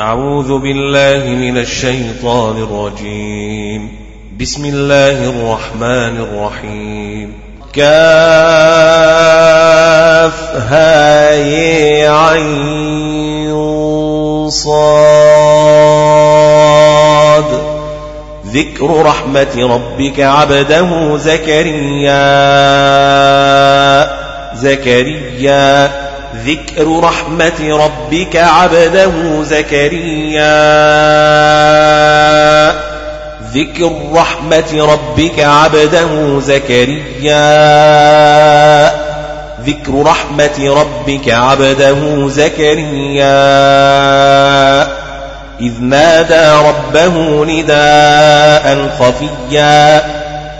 أعوذ 0.00 0.58
بالله 0.58 1.24
من 1.24 1.58
الشيطان 1.58 2.56
الرجيم. 2.56 3.98
بسم 4.40 4.64
الله 4.64 5.30
الرحمن 5.30 6.20
الرحيم. 6.20 7.32
كاف 7.72 7.86
هاي 10.72 12.08
عين 12.08 13.54
صاد. 14.50 14.80
ذكر 18.46 19.02
رحمة 19.02 19.56
ربك 19.56 20.20
عبده 20.20 21.16
زكريا 21.16 22.26
زكريا. 24.54 26.05
ذكر 26.44 27.00
رحمة 27.00 27.84
ربك 27.84 28.36
عبده 28.36 29.42
زكريا. 29.42 30.56
ذكر 33.54 33.92
رحمة 34.14 34.88
ربك 34.92 35.40
عبده 35.40 36.40
زكريا. 36.40 37.36
ذكر 39.60 40.02
رحمة 40.02 40.80
ربك 40.80 41.28
عبده 41.28 42.28
زكريا. 42.28 43.26
إذ 45.60 45.72
نادى 45.80 46.68
ربه 46.68 47.44
نداء 47.44 48.88
خفيا. 48.98 50.15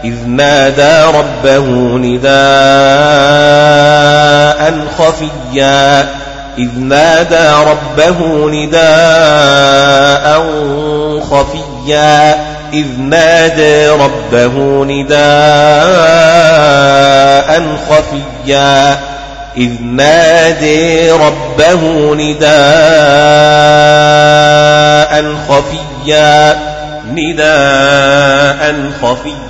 إذ 0.06 0.14
نادى 0.26 1.18
ربه 1.18 1.66
نداء 1.98 2.30
خفيا. 4.98 6.00
إذ 6.58 6.68
نادى 6.78 7.48
ربه 7.70 8.50
نداء 8.50 8.82
خفيا. 11.20 12.34
إذ 12.72 12.86
نادى 12.98 13.88
ربه 13.88 14.84
نداء 14.84 15.16
خفيا. 17.90 18.98
إذ 19.56 19.72
نادى 19.82 21.10
ربه 21.10 22.14
نداء 22.14 22.54
خفيا. 25.48 26.56
نداء 27.14 28.74
خفيا. 29.02 29.45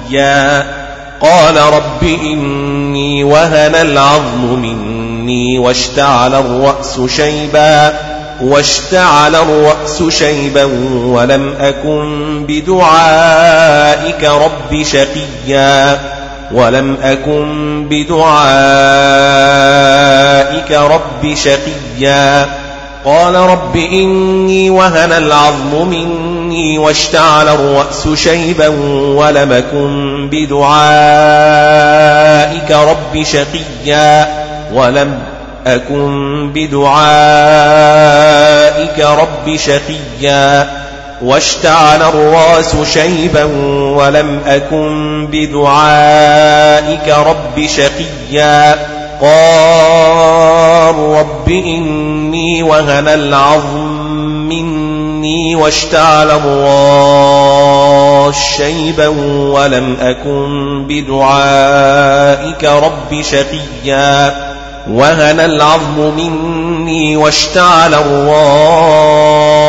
قال 1.21 1.57
رب 1.57 2.03
إني 2.03 3.25
وهن 3.25 3.75
العظم 3.75 4.63
مني 4.63 5.59
واشتعل 5.59 6.35
الرأس 6.35 7.01
شيبا 7.07 7.93
واشتعل 8.41 9.35
الرأس 9.35 10.03
شيبا 10.09 10.65
ولم 11.05 11.55
أكن 11.61 12.45
بدعائك 12.49 14.25
رب 14.25 14.83
شقيا 14.83 16.01
ولم 16.53 16.97
أكن 17.03 17.87
بدعائك 17.89 18.33
رب 20.73 21.35
شقيا. 21.35 22.47
قال 23.07 23.35
رب 23.35 23.77
إني 23.77 24.71
وهن 24.71 25.13
العظم 25.13 25.89
مني 25.89 26.79
واشتعل 26.79 27.49
الرأس 27.49 28.09
شيبا 28.15 28.69
ولم 29.17 29.53
أكن 29.53 30.29
بدعائك 30.33 31.11
رب 32.71 33.23
شقيا 33.23 34.29
ولم 34.73 35.19
أكن 35.67 36.51
بدعائك 36.53 36.99
رب 39.01 39.57
شقيا 39.57 40.71
واشتعل 41.23 42.03
الرأس 42.03 42.77
شيبا 42.93 43.45
ولم 43.97 44.41
أكن 44.47 45.27
بدعائك 45.33 47.09
رب 47.09 47.67
شقيا 47.67 48.96
قال 49.21 50.95
رب 50.95 51.49
إني 51.49 52.63
وهن 52.63 53.09
العظم 53.09 54.07
مني 54.49 55.55
واشتعل 55.55 56.31
الراس 56.31 58.37
شيبا 58.57 59.09
ولم 59.53 59.97
أكن 60.01 60.85
بدعائك 60.89 62.65
رب 62.65 63.23
شقيا. 63.23 64.35
وهن 64.91 65.41
العظم 65.41 66.15
مني 66.17 67.17
واشتعل 67.17 67.95
الراس 67.95 69.67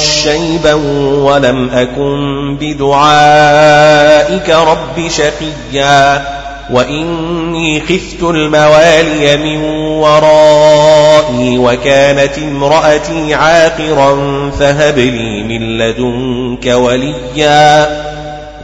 شيبا 0.00 0.74
ولم 1.22 1.70
أكن 1.70 2.56
بدعائك 2.60 4.50
رب 4.50 5.08
شقيا. 5.08 6.39
وإني 6.72 7.80
خفت 7.80 8.22
الموالي 8.22 9.36
من 9.36 9.64
ورائي 10.00 11.58
وكانت 11.58 12.38
امرأتي 12.38 13.34
عاقرا 13.34 14.50
فهب 14.50 14.98
لي 14.98 15.42
من 15.42 15.78
لدنك 15.78 16.66
وليا 16.66 18.10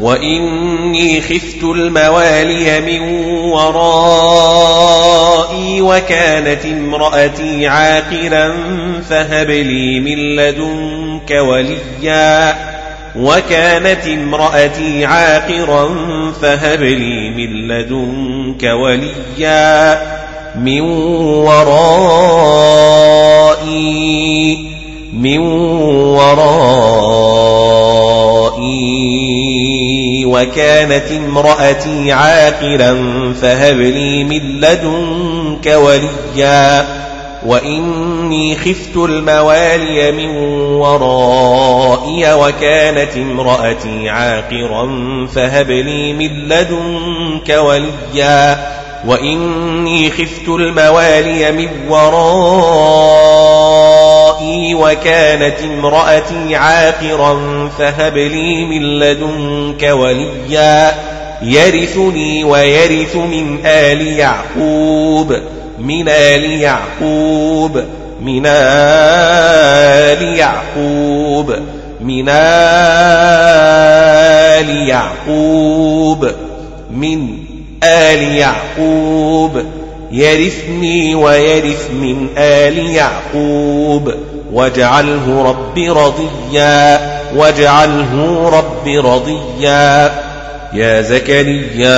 وإني 0.01 1.21
خفت 1.21 1.63
الموالي 1.63 2.81
من 2.81 3.01
ورائي 3.53 4.87
وكانت 5.83 6.65
امرأتي 6.65 7.67
عاقرا 7.67 8.53
فهب 9.09 9.51
لي 9.51 10.01
من 10.01 10.37
لدنك 10.37 11.31
وليا 11.31 12.76
وكانت 13.19 14.07
امرأتي 14.07 15.05
عاقرا 15.05 15.89
فهب 16.43 16.83
لي 16.83 17.31
من 17.31 17.69
لدنك 17.69 18.63
وليا 18.63 19.99
من 20.57 20.81
ورائي 20.81 21.97
من 25.13 25.39
ورائي. 26.19 27.07
وكانت 30.27 31.13
امرأتي 31.13 32.13
عاقرا 32.13 32.95
فهب 33.41 33.81
لي 33.81 34.25
من 34.25 34.61
لدنك 34.61 35.67
وليا. 35.67 36.96
وإني 37.47 38.57
خفت 38.57 38.97
الموالي 38.97 40.13
من 40.13 40.37
ورائي 40.77 42.33
وكانت 42.33 43.17
امرأتي 43.17 44.09
عاقرا 44.09 44.87
فهب 45.35 45.71
لي 45.71 46.13
من 46.13 46.49
لدنك 46.49 47.49
وليا 47.49 48.77
وإني 49.07 50.11
خفت 50.11 50.49
الموالي 50.49 51.53
من 51.53 51.69
ورائي 51.89 52.27
وكانت 54.75 55.61
امرأتي 55.61 56.57
عاقرا 56.57 57.69
فهب 57.79 58.17
لي 58.17 58.65
من 58.65 58.99
لدنك 58.99 59.83
وليا 59.83 60.95
يرثني 61.43 62.45
ويرث 62.45 63.17
من 63.17 63.67
آل 63.67 64.07
يعقوب 64.07 65.37
من 65.79 66.09
آل 66.09 66.45
يعقوب 66.45 67.83
من 68.23 68.43
آل 68.47 70.23
يعقوب 70.23 71.55
من 72.01 72.29
آل 72.29 72.39
يعقوب 74.89 76.31
من 76.91 77.29
آل 77.83 78.23
يعقوب. 78.23 79.63
يرثني 80.13 81.15
ويرث 81.15 81.91
من 81.91 82.29
آل 82.39 82.79
يعقوب. 82.79 84.15
واجعله 84.53 85.43
رب 85.43 85.79
رضيا 85.79 87.01
واجعله 87.37 88.49
رب 88.49 88.89
رضيا. 88.89 90.13
يا 90.73 91.03
زكريا 91.03 91.97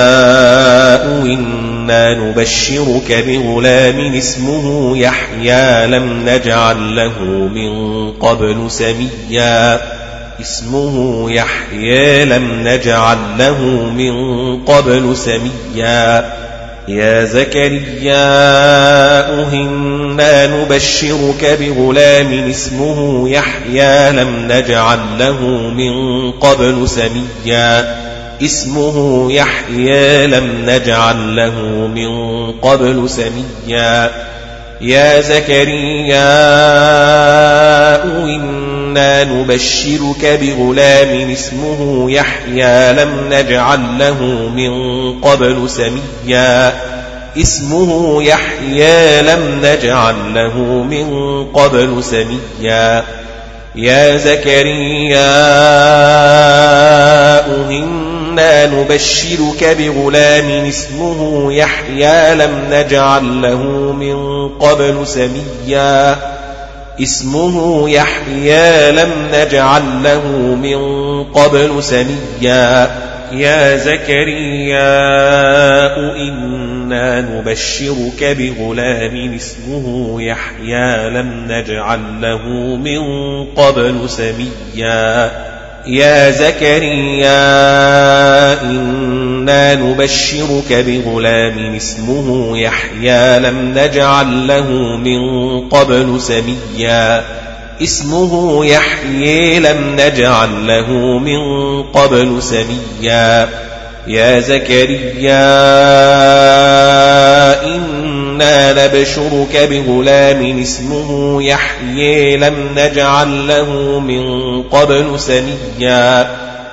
إنا 1.89 2.13
نبشرك 2.13 3.23
بغلام 3.27 4.13
اسمه 4.13 4.97
يحيى 4.97 5.87
لم 5.87 6.29
نجعل 6.29 6.95
له 6.95 7.23
من 7.53 8.11
قبل 8.11 8.71
سميا. 8.71 9.81
اسمه 10.41 11.25
يحيى 11.31 12.25
لم 12.25 12.67
نجعل 12.67 13.17
له 13.39 13.61
من 13.97 14.13
قبل 14.63 15.17
سميا. 15.17 16.33
يا 16.87 17.25
زكريا 17.25 18.19
إنا 19.53 20.47
نبشرك 20.47 21.57
بغلام 21.59 22.49
اسمه 22.49 23.29
يحيى 23.29 24.11
لم 24.11 24.47
نجعل 24.51 24.99
له 25.19 25.41
من 25.69 26.31
قبل 26.31 26.89
سميا. 26.89 28.08
اسمه 28.43 29.27
يحيى 29.31 30.27
لم 30.27 30.65
نجعل 30.65 31.35
له 31.35 31.87
من 31.87 32.51
قبل 32.51 33.09
سميا. 33.09 34.11
يا 34.81 35.21
زكريا 35.21 36.23
إنا 38.23 39.23
نبشرك 39.23 40.39
بغلام 40.41 41.31
اسمه 41.31 42.11
يحيى 42.11 42.93
لم 42.93 43.09
نجعل 43.31 43.79
له 43.99 44.23
من 44.55 44.71
قبل 45.21 45.69
سميا. 45.69 46.73
اسمه 47.37 48.23
يحيى 48.23 49.21
لم 49.21 49.61
نجعل 49.63 50.15
له 50.33 50.57
من 50.83 51.45
قبل 51.45 52.03
سميا. 52.03 53.03
يا 53.75 54.17
زكريا 54.17 55.29
إنا 57.69 57.98
نبشرك 58.35 59.77
بغلام 59.79 60.65
اسمه 60.65 61.53
يحيى 61.53 62.35
لم 62.35 62.51
نجعل 62.71 63.41
له 63.41 63.63
من 63.93 64.49
قبل 64.49 65.07
سميا 65.07 66.15
اسمه 67.01 67.89
يحيى 67.89 68.91
لم 68.91 69.11
نجعل 69.33 70.03
له 70.03 70.27
من 70.55 70.79
قبل 71.23 71.83
سميا 71.83 72.91
يا 73.31 73.77
زكريا 73.77 74.77
إنا 76.15 77.21
نبشرك 77.21 78.23
بغلام 78.23 79.35
اسمه 79.35 80.15
يحيى 80.21 81.09
لم 81.09 81.45
نجعل 81.47 82.21
له 82.21 82.45
من 82.75 83.01
قبل 83.45 84.09
سميا 84.09 85.31
يا 85.87 86.31
زكريا 86.31 87.31
إنا 88.61 89.75
نبشرك 89.75 90.73
بغلام 90.73 91.75
اسمه 91.75 92.57
يحيى 92.57 93.39
لم 93.39 93.73
نجعل 93.77 94.47
له 94.47 94.97
من 94.97 95.19
قبل 95.69 96.21
سميا. 96.21 97.23
اسمه 97.83 98.65
يحيي 98.65 99.59
لم 99.59 99.95
نجعل 99.99 100.67
له 100.67 101.19
من 101.19 101.83
قبل 101.83 102.43
سميا. 102.43 103.49
يا 104.07 104.39
زكريا 104.39 105.49
إنا 107.63 108.18
نبشرك 108.43 109.69
بغلام 109.69 110.59
اسمه 110.61 111.43
يحيي 111.43 112.37
لم 112.37 112.55
نجعل 112.75 113.47
له 113.47 113.99
من 113.99 114.63
قبل 114.63 115.19
سميا. 115.19 116.27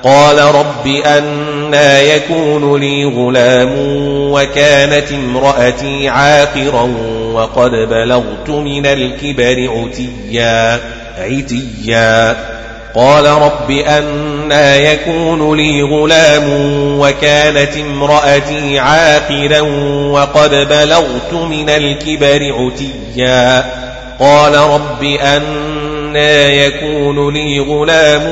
قال 0.04 0.38
رب 0.38 0.86
أنا 0.86 2.00
يكون 2.00 2.80
لي 2.80 3.04
غلام 3.04 3.72
وكانت 4.32 5.12
امرأتي 5.12 6.08
عاقرا 6.08 6.82
وقد 7.32 7.70
بلغت 7.70 8.48
من 8.48 8.86
الكبر 8.86 9.70
عتيا 9.70 10.80
عتيا. 11.18 12.36
قال 12.94 13.26
رب 13.26 13.70
أنا 14.46 14.76
يكون 14.76 15.56
لي 15.56 15.82
غلام 15.82 16.44
وكانت 17.00 17.76
امرأتي 17.76 18.78
عاقرا 18.78 19.60
وقد 20.10 20.50
بلغت 20.50 21.32
من 21.32 21.70
الكبر 21.70 22.54
عتيا. 22.54 23.64
قال 24.20 24.54
رب 24.54 25.04
أنا 25.04 26.46
يكون 26.46 27.34
لي 27.34 27.60
غلام 27.60 28.22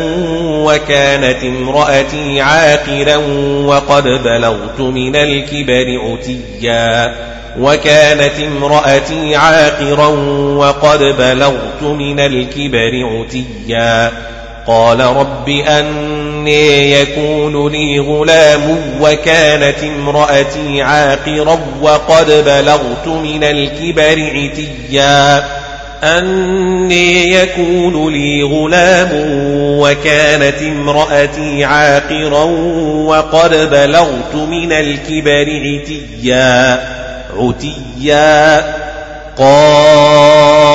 وكانت 0.65 1.45
امرأتي 1.45 2.41
عاقرا 2.41 3.17
وقد 3.67 4.05
بلغت 4.05 4.81
من 4.81 5.17
الكبر 5.17 6.01
عتيا. 6.01 7.15
وكانت 7.61 8.41
امرأتي 8.47 9.37
عاقرا 9.37 10.07
وقد 10.57 10.99
بلغت 10.99 11.83
من 11.83 12.21
الكبر 12.21 12.93
عتيا. 13.05 14.34
قال 14.67 15.01
رب 15.01 15.49
أني 15.49 16.93
يكون 16.93 17.73
لي 17.73 17.99
غلام 17.99 18.79
وكانت 19.01 19.83
امرأتي 19.83 20.83
عاقرا 20.83 21.61
وقد 21.83 22.27
بلغت 22.27 23.07
من 23.07 23.45
الكبر 23.45 24.31
عتيا. 24.35 25.45
أني 26.03 27.29
يكون 27.29 28.13
لي 28.13 28.43
غلام 28.43 29.11
وكانت 29.81 30.63
امرأتي 30.63 31.65
عاقرا 31.65 32.45
وقد 33.05 33.71
بلغت 33.71 34.35
من 34.35 34.73
الكبر 34.73 35.47
عتيا. 35.65 36.81
عتيا. 37.37 38.75
قال 39.39 40.75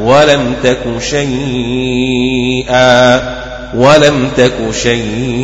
ولم 0.00 0.54
تك 0.62 0.78
شيئا 1.00 1.38
ولم 3.74 4.30
تك 4.36 4.54
شيئا. 4.72 5.38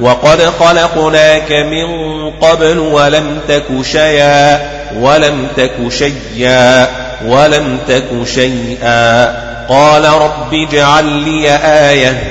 وقد 0.00 0.42
خلقناك 0.42 1.52
من 1.52 1.86
قبل 2.30 2.78
ولم 2.78 3.40
تك 3.48 3.64
شيئا 3.82 4.60
ولم 5.00 5.46
تك 5.56 5.72
شيئا 5.88 6.86
ولم 7.26 7.78
تك 7.88 8.08
شيئا. 8.24 9.24
قال 9.68 10.04
رب 10.04 10.54
اجعل 10.54 11.04
لي 11.04 11.56
آية. 11.64 12.22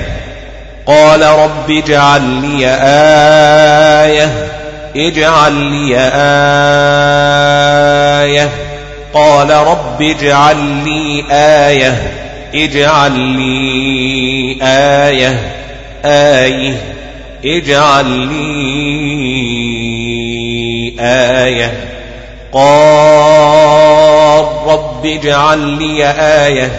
قال 0.86 1.22
رب 1.22 1.70
اجعل 1.70 2.22
لي 2.22 2.66
آية. 4.06 4.28
اجعل 4.96 5.52
لي 5.52 5.96
آية. 8.24 8.71
قال 9.14 9.50
رب 9.50 10.02
اجعل 10.02 10.56
لي 10.56 11.24
آية 11.30 12.12
اجعل 12.54 13.12
لي 13.12 14.56
آية 14.62 15.52
آية 16.04 16.74
اجعل 17.44 18.06
لي 18.06 18.42
آية. 21.00 21.72
قال 22.52 24.46
رب 24.66 25.06
اجعل 25.06 25.58
لي 25.58 26.04
آية. 26.18 26.70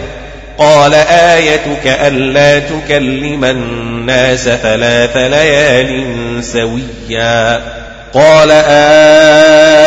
قال 0.58 0.94
آيتك 0.94 1.86
ألا 1.86 2.58
تكلم 2.58 3.44
الناس 3.44 4.48
ثلاث 4.48 5.16
ليال 5.16 6.44
سويا. 6.44 7.83
قال 8.14 8.50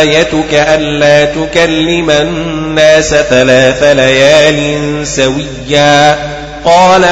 آيتك 0.04 0.54
ألا 0.54 1.26
تكلم 1.26 2.10
الناس 2.10 3.10
ثلاث 3.10 3.84
ليال 3.84 5.08
سويا 5.08 6.18
قال 6.66 7.04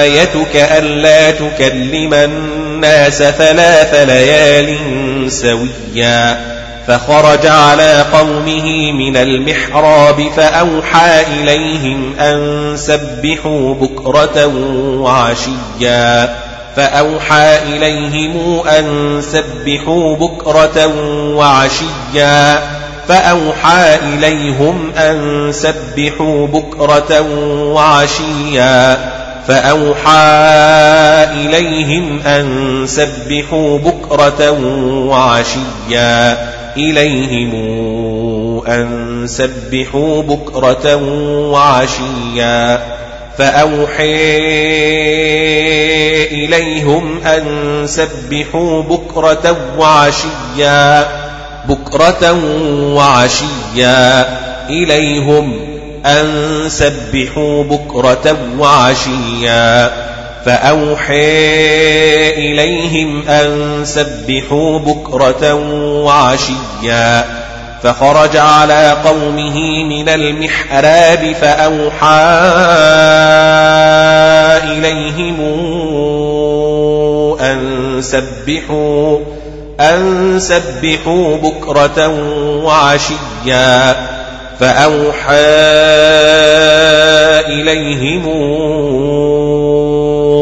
آيتك 0.00 0.56
ألا 0.56 1.30
تكلم 1.30 2.14
الناس 2.14 3.22
ثلاث 3.22 3.94
ليال 3.94 4.76
سويا 5.32 6.40
فخرج 6.86 7.46
على 7.46 8.04
قومه 8.12 8.92
من 8.92 9.16
المحراب 9.16 10.30
فأوحى 10.36 11.22
إليهم 11.40 12.14
أن 12.20 12.72
سبحوا 12.76 13.74
بكرة 13.74 14.46
وعشيا 15.00 16.49
فأوحى 16.76 17.58
إليهم 17.62 18.60
أن 18.68 19.20
سبحوا 19.22 20.16
بكرة 20.16 20.86
وعشيا. 21.36 22.60
فأوحى 23.08 23.94
إليهم 24.14 24.92
أن 24.96 25.48
سبحوا 25.52 26.46
بكرة 26.46 27.20
وعشيا. 27.64 28.98
فأوحى 29.48 30.10
إليهم 31.32 32.20
أن 32.26 32.84
سبحوا 32.86 33.78
بكرة 33.78 34.50
وعشيا. 35.06 36.38
إليهم 36.76 37.54
أن 38.66 39.22
سبحوا 39.26 40.22
بكرة 40.22 40.96
وعشيا. 41.50 42.99
فأوحي 43.40 44.38
إليهم 46.26 47.20
أن 47.26 47.86
سبحوا 47.86 48.82
بكرة 48.82 49.56
وعشيا 49.78 51.08
بكرة 51.68 52.32
وعشيا. 52.94 54.26
إليهم 54.68 55.58
أن 56.06 56.26
سبحوا 56.68 57.64
بكرة 57.64 58.36
وعشيا. 58.58 59.90
فأوحي 60.46 61.30
إليهم 62.30 63.28
أن 63.28 63.80
سبحوا 63.84 64.78
بكرة 64.78 65.54
وعشيا. 66.04 67.39
فخرج 67.82 68.36
على 68.36 68.96
قومه 69.04 69.84
من 69.84 70.08
المحراب 70.08 71.32
فأوحى 71.40 72.06
إليهم 74.64 75.40
أن 77.40 77.96
سبحوا 78.00 79.18
أن 79.80 80.36
سبحوا 80.40 81.36
بكرة 81.36 82.08
وعشيا. 82.64 83.96
فأوحى 84.60 85.34
إليهم 87.46 88.28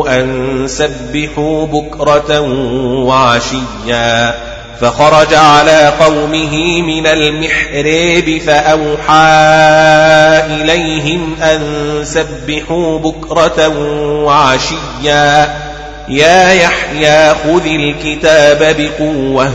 أن 0.08 0.64
سبحوا 0.68 1.66
بكرة 1.66 2.40
وعشيا. 3.04 4.47
فخرج 4.80 5.34
على 5.34 5.92
قومه 6.00 6.82
من 6.82 7.06
المحراب 7.06 8.40
فأوحى 8.46 9.12
إليهم 10.54 11.36
أن 11.42 11.60
سبحوا 12.04 12.98
بكرة 12.98 13.68
وعشيا. 14.24 15.54
يا 16.08 16.52
يحيى 16.52 17.34
خذ 17.34 17.66
الكتاب 17.66 18.76
بقوة. 18.78 19.50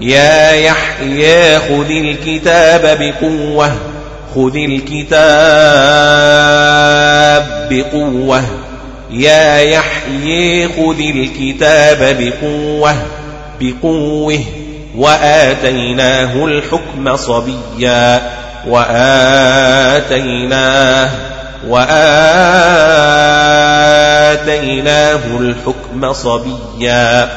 يا 0.00 0.52
يحيى 0.52 1.58
خذ 1.58 1.90
الكتاب 1.90 2.98
بقوة. 3.00 3.72
خذ 4.34 4.56
الكتاب 4.56 5.28
بقوة. 7.70 8.42
يا 9.10 9.58
يحيى 9.58 10.68
خذ 10.68 11.00
الكتاب 11.00 12.16
بقوة. 12.20 12.94
بقوه 13.60 14.40
وآتيناه 14.96 16.44
الحكم 16.44 17.16
صبيا 17.16 18.22
وآتيناه 18.68 20.30
وآتيناه 21.68 22.00
الحكم 25.40 26.12
صبيا 26.12 27.28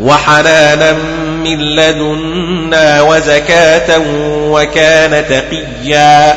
وحنانا 0.00 0.92
من 1.44 1.58
لدنا 1.58 3.02
وزكاة 3.02 4.00
وكان 4.50 5.24
تقيا 5.28 6.34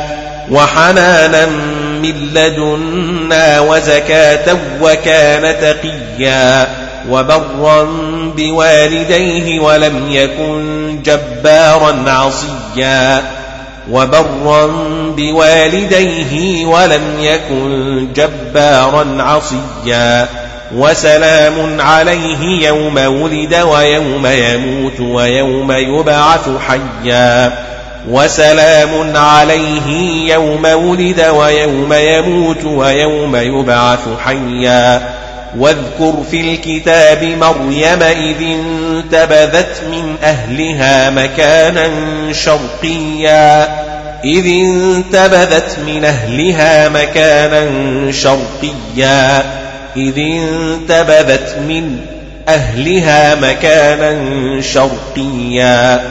وحنانا 0.52 1.46
من 2.02 2.34
لدنا 2.34 3.60
وزكاة 3.60 4.58
وكان 4.82 5.56
تقيا 5.62 6.68
وبرا 7.10 7.84
بوالديه 8.38 9.60
ولم 9.60 10.12
يكن 10.12 11.00
جبارا 11.04 12.04
عصيا. 12.08 13.24
وبرا 13.92 14.66
بوالديه 15.18 16.66
ولم 16.66 17.04
يكن 17.20 18.08
جبارا 18.16 19.18
عصيا. 19.20 20.28
وسلام 20.76 21.82
عليه 21.82 22.68
يوم 22.68 22.98
ولد 22.98 23.56
ويوم 23.56 24.28
يموت 24.28 25.00
ويوم 25.00 25.72
يبعث 25.72 26.50
حيا. 26.68 27.54
وسلام 28.10 29.18
عليه 29.18 29.88
يوم 30.34 30.66
ولد 30.66 31.20
ويوم 31.20 31.94
يموت 31.94 32.66
ويوم 32.66 33.36
يبعث 33.36 34.00
حيا. 34.26 35.13
واذكر 35.58 36.24
في 36.32 36.42
الكتاب 36.42 37.24
مريم 37.24 38.04
إذ 38.04 38.42
انتبذت 38.42 39.82
من 39.92 40.16
أهلها 40.24 41.10
مكانا 41.10 41.90
شرقيا. 42.34 43.64
إذ 44.24 44.46
انتبذت 44.46 45.80
من 45.88 46.06
أهلها 46.06 46.90
مكانا 46.90 48.12
شرقيا. 48.12 49.44
إذ 49.98 50.18
انتبذت 50.18 51.56
من 51.68 52.00
أهلها 52.50 53.36
مكانا 53.36 54.62
شرقيا. 54.62 56.02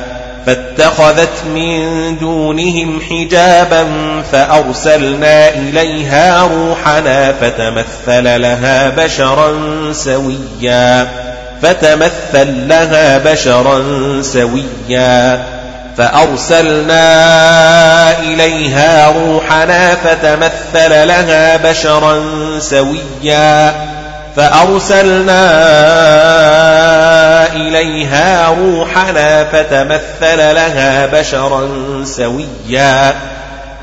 فاتخذت 0.47 1.45
من 1.55 2.17
دونهم 2.19 3.01
حجابا 3.11 3.87
فأرسلنا 4.33 5.49
إليها 5.49 6.43
روحنا 6.43 7.33
فتمثل 7.41 8.41
لها 8.43 8.89
بشرا 8.89 9.53
سويا 9.93 11.09
فتمثل 11.63 12.69
لها 12.69 13.19
بشرا 13.19 13.83
سويا 14.23 15.43
فأرسلنا 15.97 17.01
إليها 18.21 19.09
روحنا 19.11 19.95
فتمثل 19.95 21.09
لها 21.09 21.57
بشرا 21.57 22.23
سويا. 22.59 23.92
فأرسلنا 24.37 25.43
إليها 27.53 28.49
روحنا 28.49 29.45
فتمثل 29.45 30.55
لها 30.55 31.07
بشرا 31.07 31.69
سويا 32.05 33.15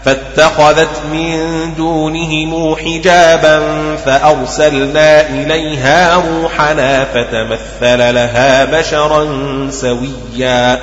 فاتخذت 0.05 1.01
من 1.11 1.39
دونهم 1.77 2.75
حجابا 2.75 3.61
فأرسلنا 4.05 5.21
إليها 5.21 6.15
روحنا 6.15 7.05
فتمثل 7.13 8.15
لها 8.15 8.65
بشرا 8.65 9.27
سويا 9.71 10.79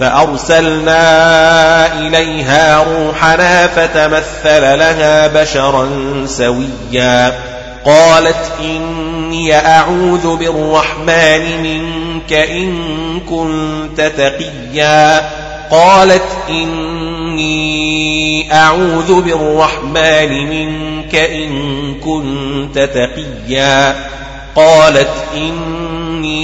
فأرسلنا 0.00 0.96
إليها 1.92 2.82
روحنا 2.82 3.66
فتمثل 3.66 4.78
لها 4.78 5.26
بشرا 5.26 5.88
سويا 6.26 7.32
قالت 7.86 8.52
إني 8.60 9.54
أعوذ 9.54 10.36
بالرحمن 10.36 11.62
منك 11.62 12.32
إن 12.32 12.74
كنت 13.20 14.00
تقيا. 14.00 15.30
قالت 15.70 16.28
إني 16.50 17.56
أعوذ 18.54 19.20
بالرحمن 19.20 20.48
منك 20.50 21.14
إن 21.14 21.94
كنت 21.94 22.78
تقيا. 22.78 23.94
قالت 24.56 25.14
إني 25.36 26.36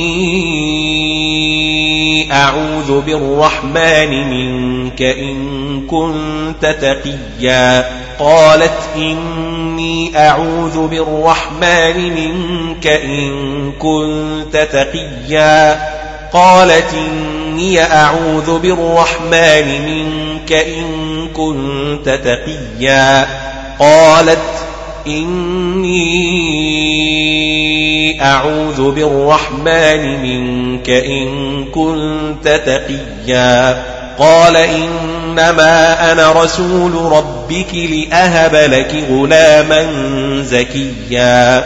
أعوذ 2.33 3.01
بالرحمن 3.01 4.31
منك 4.31 5.03
إن 5.03 5.87
كنت 5.87 6.67
تقيا. 6.67 8.02
قالت 8.23 8.79
إني 8.97 10.19
أعوذ 10.19 10.87
بالرحمن 10.87 12.15
منك 12.15 12.87
إن 12.87 13.73
كنت 13.73 14.57
تقيا. 14.57 15.89
قالت 16.33 16.95
إني 16.95 17.83
أعوذ 17.83 18.59
بالرحمن 18.59 19.67
منك 19.87 20.53
إن 20.53 20.85
كنت 21.35 22.09
تقيا. 22.09 23.27
قالت 23.79 24.39
إني 25.07 26.33
أعوذ 28.23 28.91
بالرحمن 28.91 30.23
منك 30.23 30.91
إن 30.91 31.65
كنت 31.65 32.49
تقيا. 32.67 34.02
قال 34.19 34.57
إنما 34.57 36.13
أنا 36.13 36.33
رسول 36.33 37.13
ربك 37.13 37.75
لأهب 37.75 38.55
لك 38.55 39.05
غلاما 39.11 39.87
زكيا 40.43 41.65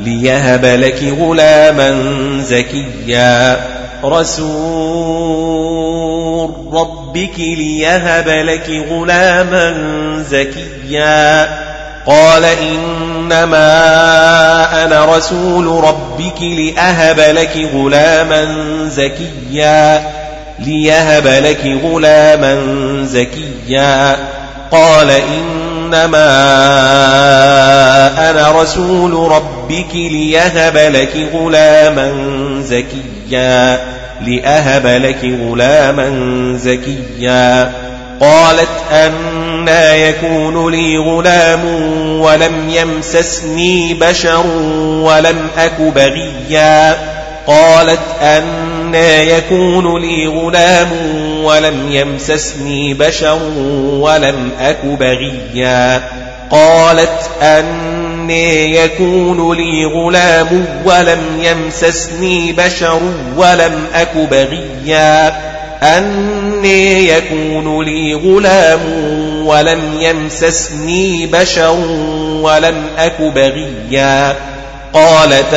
ليهب 0.00 0.64
لك 0.64 1.14
غلاما 1.20 1.94
زكيا. 2.42 3.60
رسول 4.04 5.34
ربك 6.72 7.38
ليهب 7.38 8.28
لك 8.28 8.86
غلاما 8.90 9.74
زكيا. 10.30 11.48
قال 12.06 12.44
إنما 12.44 13.64
أنا 14.84 15.16
رسول 15.16 15.84
ربك 15.84 16.42
لأهب 16.42 17.20
لك 17.20 17.68
غلاما 17.74 18.44
زكيا. 18.88 20.13
ليهب 20.58 21.26
لك 21.26 21.80
غلاما 21.84 22.56
زكيا 23.04 24.16
قال 24.70 25.10
إنما 25.10 26.30
أنا 28.30 28.62
رسول 28.62 29.32
ربك 29.32 29.94
ليهب 29.94 30.76
لك 30.76 31.28
غلاما 31.34 32.12
زكيا 32.62 33.80
لأهب 34.26 34.86
لك 34.86 35.24
غلاما 35.24 36.08
زكيا 36.58 37.72
قالت 38.20 38.68
أنا 38.92 39.94
يكون 39.94 40.70
لي 40.72 40.98
غلام 40.98 41.64
ولم 42.20 42.70
يمسسني 42.70 43.94
بشر 43.94 44.46
ولم 44.86 45.46
أك 45.58 45.80
بغيا 45.80 46.96
قالت 47.46 48.00
أنا 48.94 49.22
يكون 49.22 50.02
لي 50.02 50.26
غلام 50.26 50.90
ولم 51.44 51.88
يمسسني 51.90 52.94
بشر 52.94 53.38
ولم 53.92 54.50
أك 54.60 54.84
بغيا. 54.84 56.02
قالت 56.50 57.30
أني 57.42 58.76
يكون 58.76 59.56
لي 59.56 59.84
غلام 59.84 60.66
ولم 60.84 61.20
يمسسني 61.42 62.52
بشر 62.52 63.00
ولم 63.36 63.84
أك 63.94 64.16
بغيا. 64.16 65.36
أني 65.82 67.08
يكون 67.08 67.84
لي 67.84 68.14
غلام 68.14 68.80
ولم 69.46 69.80
يمسسني 70.00 71.26
بشر 71.26 71.76
ولم 72.42 72.82
أك 72.98 73.20
بغيا. 73.20 74.36
قالت 74.92 75.54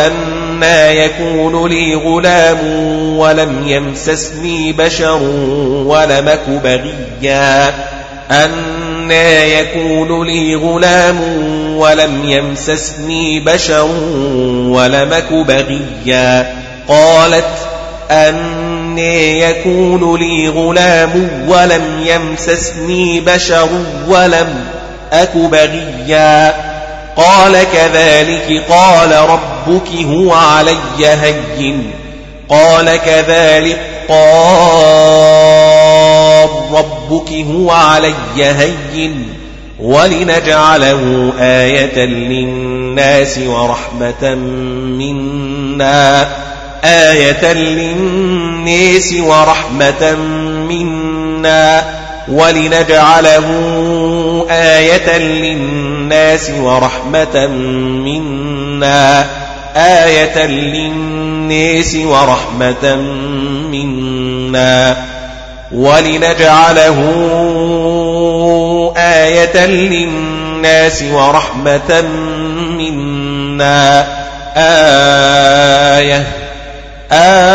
أنا 0.57 0.91
يكون 0.91 1.69
لي 1.69 1.95
غلام 1.95 2.57
ولم 3.17 3.67
يمسسني 3.67 4.73
بشر 4.73 5.21
ولم 5.85 6.27
أك 6.27 6.49
بغيا. 6.49 7.73
أنا 8.31 9.43
يكون 9.43 10.27
لي 10.27 10.55
غلام 10.55 11.19
ولم 11.77 12.23
يمسسني 12.23 13.39
بشر 13.39 13.89
ولم 14.69 15.13
أك 15.13 15.33
بغيا. 15.33 16.53
قالت 16.87 17.55
أني 18.11 19.39
يكون 19.39 20.19
لي 20.19 20.47
غلام 20.49 21.29
ولم 21.47 21.83
يمسسني 22.05 23.19
بشر 23.19 23.69
ولم 24.07 24.65
أك 25.13 25.37
بغيا. 25.37 26.66
قال 27.17 27.63
كذلك 27.74 28.63
قال 28.69 29.12
ربك 29.12 29.89
هو 30.05 30.33
علي 30.33 30.75
هين. 31.00 31.91
قال 32.50 32.95
كذلك 33.05 33.79
قال 34.09 34.47
ربك 36.74 37.31
هو 37.31 37.71
علي 37.71 38.13
هين. 38.38 39.33
ولنجعله 39.79 41.33
آية 41.39 42.05
للناس 42.05 43.38
ورحمة 43.38 44.36
منا. 45.00 46.27
آية 46.83 47.53
للناس 47.53 49.13
ورحمة 49.13 50.15
منا. 50.69 52.06
ولنجعله 52.27 53.48
آية 54.50 55.17
للناس 55.17 56.50
ورحمة 56.50 57.48
منا. 58.05 59.25
آية 59.75 60.46
للناس 60.46 61.96
ورحمة 61.96 62.96
منا. 63.72 64.98
ولنجعله 65.72 66.98
آية 68.98 69.65
للناس 69.65 71.03
ورحمة 71.12 72.01
منا. 72.77 74.07
آية 75.98 76.27
آية 77.12 77.48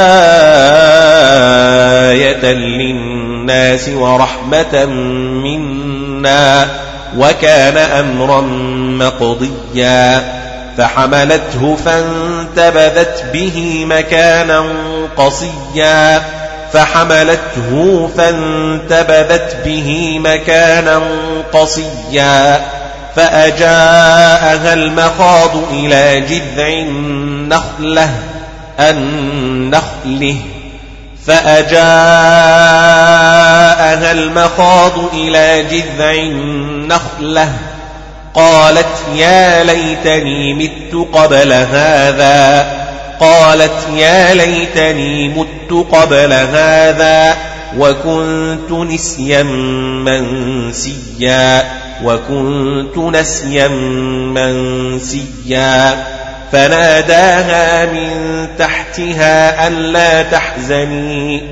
للناس 2.52 3.31
ورحمة 3.94 4.84
منا 5.44 6.68
وكان 7.18 7.76
أمرا 7.76 8.40
مقضيا 8.98 10.22
فحملته 10.78 11.76
فانتبذت 11.84 13.24
به 13.32 13.84
مكانا 13.88 14.64
قصيا 15.16 16.22
فحملته 16.72 18.10
فانتبذت 18.16 19.56
به 19.64 20.18
مكانا 20.24 21.00
قصيا 21.52 22.60
فأجاءها 23.16 24.74
المخاض 24.74 25.50
إلى 25.72 26.20
جذع 26.20 26.68
النخلة 26.68 28.10
النخل 28.80 30.36
فأجاءها 31.26 31.72
المخاض 34.12 34.92
إلى 35.14 35.62
جذع 35.70 36.12
النخلة. 36.12 37.52
قالت 38.34 38.86
يا 39.14 39.64
ليتني 39.64 40.54
مت 40.54 41.08
قبل 41.12 41.52
هذا. 41.52 42.66
قالت 43.20 43.88
يا 43.96 44.34
ليتني 44.34 45.28
مت 45.28 45.86
قبل 45.92 46.32
هذا 46.32 47.36
وكنت 47.78 48.70
نسيا 48.70 49.42
منسيا 50.02 51.64
وكنت 52.04 52.98
نسيا 52.98 53.68
منسيا. 55.48 56.04
فناداها 56.52 57.86
من 57.86 58.46
تحتها 58.58 59.68
ألا 59.68 60.22
تحزني. 60.22 61.42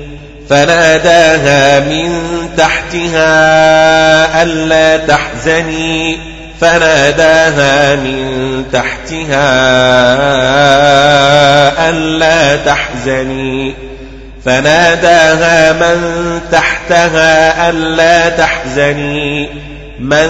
فناداها 0.49 1.79
من 1.79 2.09
تحتها 2.57 4.43
ألا 4.43 4.97
تحزني. 4.97 6.17
فناداها 6.61 7.95
من 7.95 8.63
تحتها 8.73 9.49
ألا 11.89 12.55
تحزني. 12.55 13.73
فناداها 14.45 15.73
من 15.73 16.39
تحتها 16.51 17.69
ألا 17.69 18.29
تحزني. 18.29 19.49
من 19.99 20.29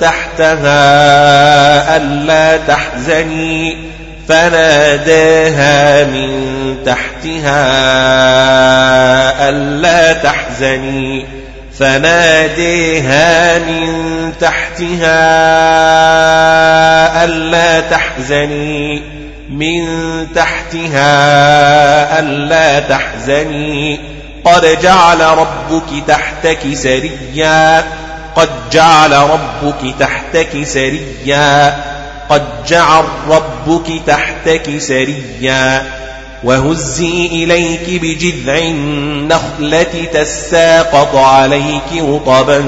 تحتها 0.00 1.96
ألا 1.96 2.56
تحزني. 2.56 3.97
فناداها 4.28 6.04
من 6.04 6.48
تحتها 6.86 7.58
ألا 9.48 10.12
تحزني. 10.12 11.26
فناديها 11.78 13.58
من 13.58 14.32
تحتها 14.40 15.14
ألا 17.24 17.80
تحزني. 17.80 19.02
من 19.50 19.86
تحتها 20.34 21.08
ألا 22.18 22.80
تحزني. 22.80 24.00
قد 24.44 24.78
جعل 24.82 25.20
ربك 25.20 26.04
تحتك 26.08 26.74
سريا. 26.74 27.84
قد 28.36 28.48
جعل 28.72 29.12
ربك 29.12 29.94
تحتك 30.00 30.64
سريا. 30.64 31.76
قد 32.30 32.42
جعل 32.68 33.04
ربك 33.28 34.02
تحتك 34.06 34.78
سريا 34.78 35.86
وهزي 36.44 37.26
إليك 37.26 38.02
بجذع 38.02 38.58
النخلة 38.58 40.04
تساقط 40.12 41.16
عليك 41.16 42.02
رطبا 42.02 42.64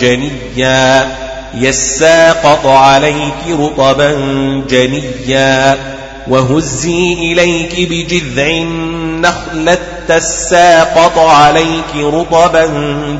جنيا 0.00 1.06
يساقط 1.54 2.66
عليك 2.66 3.58
رطبا 3.60 4.12
جنيا 4.68 5.78
وهزي 6.28 7.12
إليك 7.12 7.74
بجذع 7.90 8.46
النخلة 8.46 9.78
تساقط 10.08 11.18
عليك 11.18 11.96
رطبا 11.96 12.66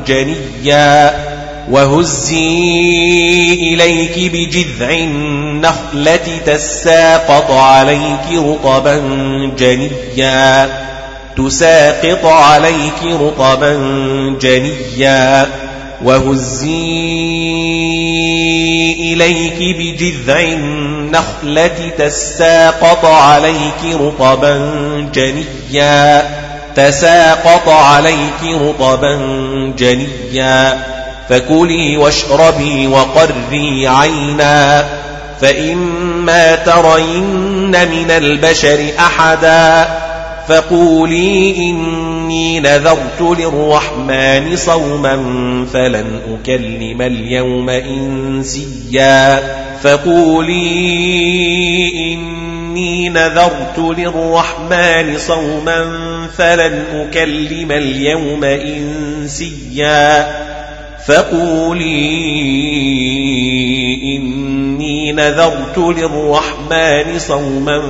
جنيا 0.07 1.34
وهزي 1.69 3.53
إليك 3.53 4.31
بجذع 4.33 4.89
النخلة 4.89 6.39
تساقط 6.45 7.51
عليك 7.51 8.27
رطبا 8.33 9.01
جنيا 9.57 10.69
تساقط 11.37 12.25
عليك 12.25 13.03
رطبا 13.03 13.73
جنيا. 14.41 15.47
وهزي 16.03 16.65
إليك 18.99 19.75
بجذع 19.77 20.39
النخلة 20.39 21.91
تساقط 21.97 23.05
عليك 23.05 23.95
رطبا 23.99 24.57
جنيا 25.13 26.23
تساقط 26.75 27.69
عليك 27.69 28.43
رطبا 28.43 29.15
جنيا. 29.77 30.94
فكلي 31.29 31.97
واشربي 31.97 32.87
وقري 32.87 33.87
عينا 33.87 34.85
فإما 35.41 36.55
ترين 36.55 37.71
من 37.71 38.11
البشر 38.11 38.85
أحدا 38.99 39.87
فقولي 40.47 41.55
إني 41.57 42.59
نذرت 42.59 43.21
للرحمن 43.21 44.55
صوما 44.55 45.15
فلن 45.73 46.21
أكلم 46.33 47.01
اليوم 47.01 47.69
إنسيا 47.69 49.43
فقولي 49.83 50.53
إني 52.13 53.09
نذرت 53.09 53.77
للرحمن 53.77 55.17
صوما 55.17 55.85
فلن 56.37 56.83
أكلم 56.93 57.71
اليوم 57.71 58.43
إنسيا 58.43 60.27
فقولي 61.05 61.85
إني 64.17 65.11
نذرت 65.11 65.77
للرحمن 65.77 67.19
صوما 67.19 67.81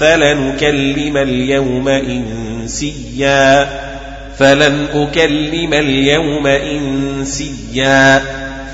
فلنكلم 0.00 1.16
اليوم 1.16 1.88
إنسيا 1.88 3.68
فلن 4.38 4.86
أكلم 4.94 5.74
اليوم 5.74 6.46
إنسيا 6.46 8.22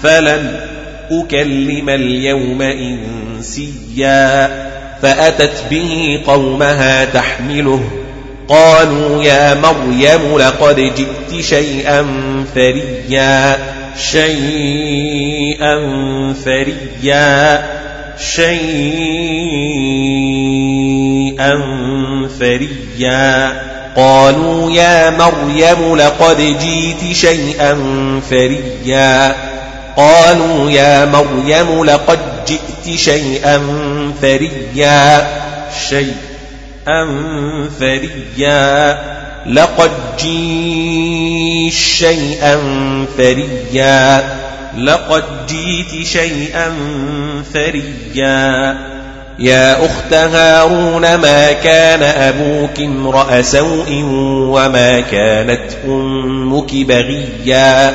فلن 0.03 0.61
أكلم 1.11 1.88
اليوم 1.88 2.62
إنسيا 2.62 4.50
فأتت 5.03 5.64
به 5.70 6.20
قومها 6.26 7.05
تحمله 7.05 7.90
قالوا 8.48 9.22
يا 9.22 9.55
مريم 9.55 10.38
لقد 10.38 10.76
جئت 10.76 11.44
شيئا 11.44 12.07
فريا 12.55 13.59
شيئا 14.01 15.75
فريا. 16.45 17.65
شيئا 18.19 18.73
فريا. 22.41 23.53
قالوا 23.97 24.71
يا 24.71 25.11
مريم 25.11 25.97
لقد 25.97 26.57
جيت 26.61 27.17
شيئا 27.17 27.79
فريا. 28.31 29.35
قالوا 29.97 30.71
يا 30.71 31.05
مريم 31.05 31.85
لقد 31.85 32.19
جئت 32.49 32.99
شيئا 32.99 33.63
فريا. 34.23 35.29
شيئا 35.89 37.07
فريا. 37.81 39.20
لقد 39.46 39.90
جيت 40.18 41.72
شيئا 41.72 42.59
فريا. 43.18 44.22
لقد 44.79 45.24
جيت 45.48 46.07
شيئا 46.07 46.72
فريا. 47.55 48.76
يا 49.38 49.87
أخت 49.87 50.12
هارون 50.12 51.14
ما 51.14 51.53
كان 51.53 52.03
أبوك 52.03 52.81
امرأ 52.81 53.42
سوء 53.42 54.03
وما 54.53 55.00
كانت 55.00 55.70
أمك 55.87 56.74
بغيا. 56.74 57.94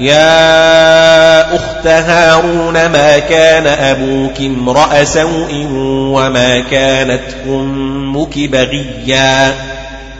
يا 0.00 1.56
أخت 1.56 1.86
هارون 1.86 2.86
ما 2.86 3.18
كان 3.18 3.66
أبوك 3.66 4.40
امرأ 4.40 5.04
سوء 5.04 5.66
وما 6.14 6.60
كانت 6.60 7.22
أمك 7.46 8.38
بغيا. 8.38 9.54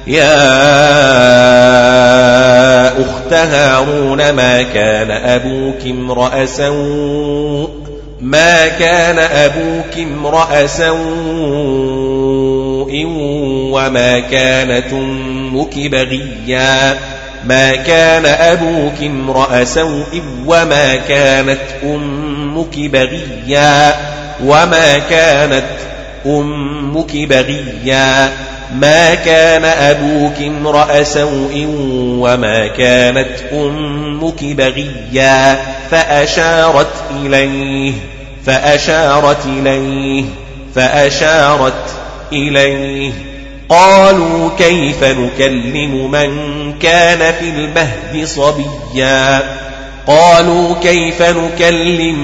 يا 0.07 0.41
أخت 2.89 3.33
هارون 3.33 4.31
ما 4.31 4.63
كان 4.63 5.11
أبوك 5.11 5.87
امرأ 5.87 6.47
سوء؟ 6.47 7.71
ما 8.21 8.69
كان 8.69 9.19
أبوك 9.19 9.99
امرأ 9.99 10.67
سوء؟ 10.67 10.91
وما 13.73 14.21
كانت 14.21 14.93
أمك 14.93 15.79
بغيا؟ 15.79 16.99
ما 17.45 17.75
كان 17.75 18.27
أبوك 18.27 19.03
امرأ 19.03 19.65
سوء؟ 19.65 20.23
وما 20.47 20.97
كانت 20.97 21.61
أمك 21.85 22.79
بغيا؟ 22.79 23.95
وما 24.45 24.99
كانت 25.11 25.65
أمك 26.27 27.17
بغيا. 27.17 28.33
ما 28.75 29.15
كان 29.15 29.65
أبوك 29.65 30.39
امرأ 30.41 31.03
سوء 31.03 31.67
وما 32.19 32.67
كانت 32.67 33.37
أمك 33.53 34.45
بغيا. 34.45 35.59
فأشارت 35.91 36.95
إليه 37.25 37.93
فأشارت 38.47 39.47
إليه 39.47 40.25
فأشارت 40.75 41.85
إليه. 42.33 43.13
قالوا 43.69 44.51
كيف 44.59 45.05
نكلم 45.05 46.11
من 46.11 46.33
كان 46.79 47.35
في 47.35 47.51
المهد 47.51 48.27
صبيا؟ 48.27 49.43
قالوا 50.07 50.75
كيف 50.83 51.23
نكلم 51.23 52.19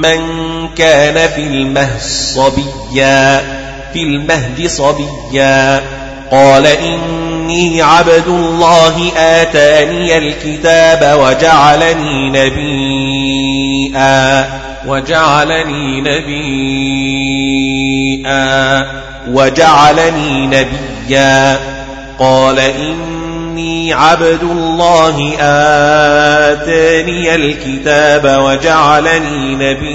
من 0.00 0.18
كان 0.76 1.28
في 1.28 1.40
المهد 1.42 2.00
صبيا؟ 2.34 2.75
في 3.92 4.02
المهد 4.02 4.66
صبيا. 4.66 5.82
قال 6.30 6.66
إني 6.66 7.82
عبد 7.82 8.26
الله 8.26 9.12
آتاني 9.16 10.18
الكتاب 10.18 11.18
وجعلني 11.20 12.30
نبيا 12.30 13.96
وجعلني 14.86 16.00
نبيا 16.00 16.36
وجعلني 19.30 20.46
نبيا. 20.46 21.58
قال 22.18 22.58
إني 22.58 23.92
عبد 23.92 24.42
الله 24.42 25.32
آتاني 26.52 27.34
الكتاب 27.34 28.42
وجعلني 28.42 29.54
نبيا 29.54 29.86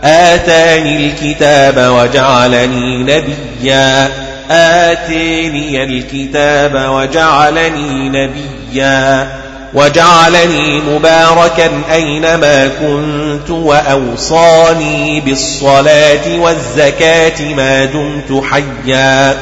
آتاني 0.03 1.07
الكتاب 1.07 1.77
وجعلني 1.77 3.03
نبيا. 3.03 4.11
آتاني 4.51 5.83
الكتاب 5.83 6.75
وجعلني 6.91 8.09
نبيا. 8.09 9.27
وجعلني 9.73 10.81
مباركا 10.81 11.69
أينما 11.91 12.67
كنت 12.67 13.49
وأوصاني 13.49 15.21
بالصلاة 15.21 16.39
والزكاة 16.39 17.53
ما 17.53 17.85
دمت 17.85 18.43
حيا 18.43 19.37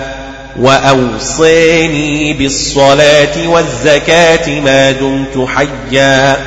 وأوصيني 0.59 2.33
بالصلاة 2.33 3.47
والزكاة 3.47 4.59
ما 4.59 4.91
دمت 4.91 5.47
حيا 5.47 6.38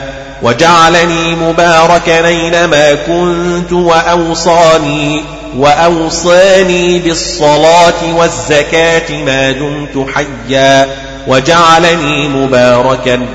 وجعلني 0.42 1.34
مباركا 1.34 2.26
أينما 2.28 2.94
كنت 2.94 3.72
وأوصاني 3.72 5.20
وأوصاني 5.56 6.98
بالصلاة 6.98 8.16
والزكاة 8.16 9.22
ما 9.26 9.50
دمت 9.50 10.06
حيا 10.14 10.88
وجعلني 11.28 12.28
مباركا 12.28 13.26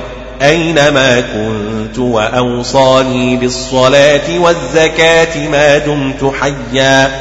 أينما 0.44 1.22
كنت 1.22 2.00
وأوصاني 2.00 3.36
بالصلاة 3.36 4.40
والزكاة 4.40 5.48
ما 5.48 5.78
دمت 5.78 6.34
حيا 6.42 7.12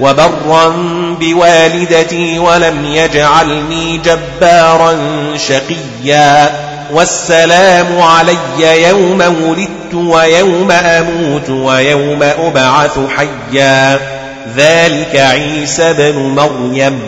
وبرا 0.00 0.68
بوالدتي 1.20 2.38
ولم 2.38 2.84
يجعلني 2.84 3.98
جبارا 3.98 4.96
شقيا 5.36 6.50
والسلام 6.92 8.00
علي 8.02 8.88
يوم 8.88 9.20
ولدت 9.20 9.94
ويوم 9.94 10.70
أموت 10.70 11.50
ويوم 11.50 12.22
أبعث 12.22 12.98
حيا 13.16 14.00
ذلك 14.56 15.16
عيسى 15.16 15.92
بن 15.92 16.18
مريم 16.18 17.00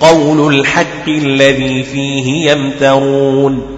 قول 0.00 0.54
الحق 0.54 1.08
الذي 1.08 1.82
فيه 1.82 2.50
يمترون 2.50 3.77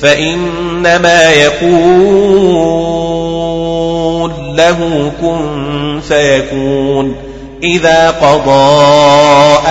فإنما 0.00 1.32
يقول 1.32 1.76
له 4.56 5.12
كن 5.20 6.00
فيكون. 6.08 7.14
إذا 7.62 8.10
قضى 8.10 8.82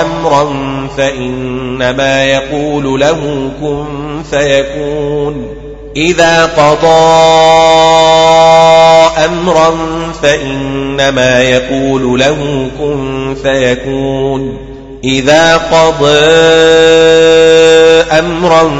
أمرا 0.01 0.53
فإنما 0.97 2.25
يقول 2.25 2.99
له 2.99 3.51
كن 3.61 3.85
فيكون. 4.31 5.47
إذا 5.95 6.45
قضى 6.45 7.05
أمرا 9.25 9.75
فإنما 10.21 11.41
يقول 11.41 12.19
له 12.19 12.69
كن 12.79 13.35
فيكون. 13.43 14.74
إذا 15.05 15.57
قضى 15.57 16.09
أمرا 18.19 18.71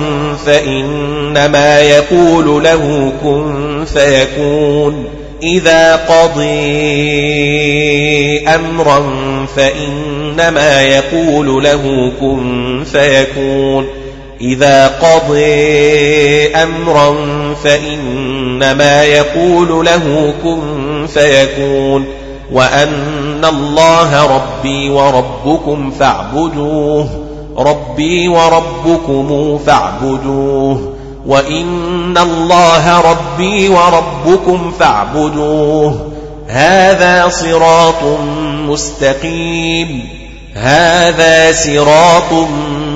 فإنما 0.46 1.82
يقول 1.82 2.64
له 2.64 3.14
كن 3.24 3.86
فيكون. 3.94 5.06
إذا 5.44 5.96
قضي 5.96 6.48
أمرا 8.48 9.06
فإنما 9.56 10.82
يقول 10.82 11.64
له 11.64 12.12
كن 12.20 12.84
فيكون. 12.92 13.88
إذا 14.42 14.88
قضي 14.88 15.46
أمرا 16.48 17.16
فإنما 17.64 19.04
يقول 19.04 19.86
له 19.86 20.34
كن 20.44 21.08
فيكون. 21.14 22.25
وأن 22.56 23.46
الله 23.46 24.36
ربي 24.36 24.90
وربكم 24.90 25.92
فاعبدوه. 25.92 27.10
ربي 27.58 28.28
وربكم 28.28 29.60
فاعبدوه. 29.66 30.94
وإن 31.26 32.18
الله 32.18 33.02
ربي 33.02 33.70
وربكم 33.70 34.72
فاعبدوه. 34.80 36.12
هذا 36.48 37.30
صراط 37.30 38.04
مستقيم. 38.70 40.10
هذا 40.54 41.52
صراط 41.52 42.34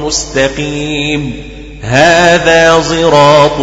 مستقيم. 0.04 1.34
هذا 1.82 2.82
صراط 2.82 3.60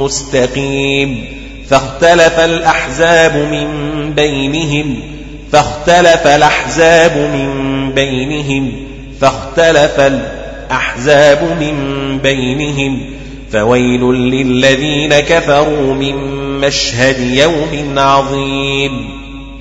مستقيم. 0.00 1.38
فاختلف 1.70 2.38
الأحزاب 2.38 3.36
من 3.36 3.68
بينهم 4.14 5.17
فاختلف 5.52 6.26
الأحزاب 6.26 7.16
من 7.16 7.92
بينهم 7.94 8.72
فاختلف 9.20 10.00
الأحزاب 10.00 11.42
من 11.60 12.18
بينهم. 12.18 13.10
فويل 13.52 14.00
للذين 14.00 15.20
كفروا 15.20 15.94
من 15.94 16.14
مشهد 16.60 17.20
يوم 17.20 17.98
عظيم. 17.98 19.10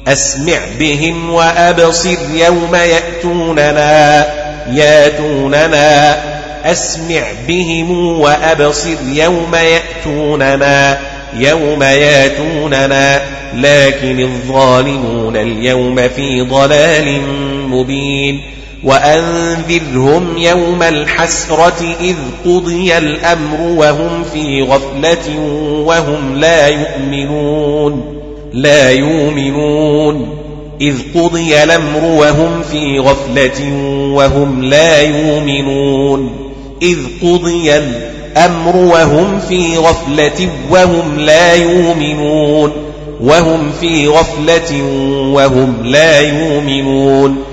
أسمع 0.08 0.60
بهم 0.80 1.30
وأبصر 1.30 2.18
يوم 2.34 2.76
يأتوننا 2.76 4.26
ياتوننا. 4.72 6.18
أسمع 6.66 7.22
بهم 7.48 8.20
وأبصر 8.20 8.96
يوم 9.14 9.56
يأتوننا. 9.56 11.00
يوم 11.34 11.84
ياتوننا 11.84 13.22
لكن 13.56 14.20
الظالمون 14.20 15.38
اليوم 15.38 15.96
في 15.96 16.42
ضلال 16.42 17.22
مبين. 17.70 18.42
وأنذرهم 18.84 20.38
يوم 20.38 20.84
الحسرة 20.84 21.96
إذ 22.02 22.16
قضي 22.46 22.98
الأمر 22.98 23.62
وهم 23.62 24.24
في 24.34 24.62
غفلة 24.62 25.40
وهم 25.86 26.36
لا 26.36 26.68
يؤمنون 26.68 28.18
لا 28.54 28.92
يؤمنون. 28.92 30.38
إذ 30.82 30.96
قضي 31.16 31.64
الأمر 31.64 32.04
وهم 32.04 32.62
في 32.72 33.00
غفلة 33.00 33.74
وهم 34.14 34.64
لا 34.64 35.02
يؤمنون. 35.02 36.52
إذ 36.82 36.98
قضي 37.22 37.78
الأمر 37.78 38.17
وهم 38.76 39.40
في 39.50 39.78
غفلة 39.78 40.50
وهم 40.70 41.20
لا 41.20 41.54
يؤمنون. 41.54 42.72
وهم 43.24 43.72
في 43.82 44.08
غفلة 44.08 44.84
وهم 45.34 45.76
لا 45.84 46.20
يؤمنون. 46.20 47.44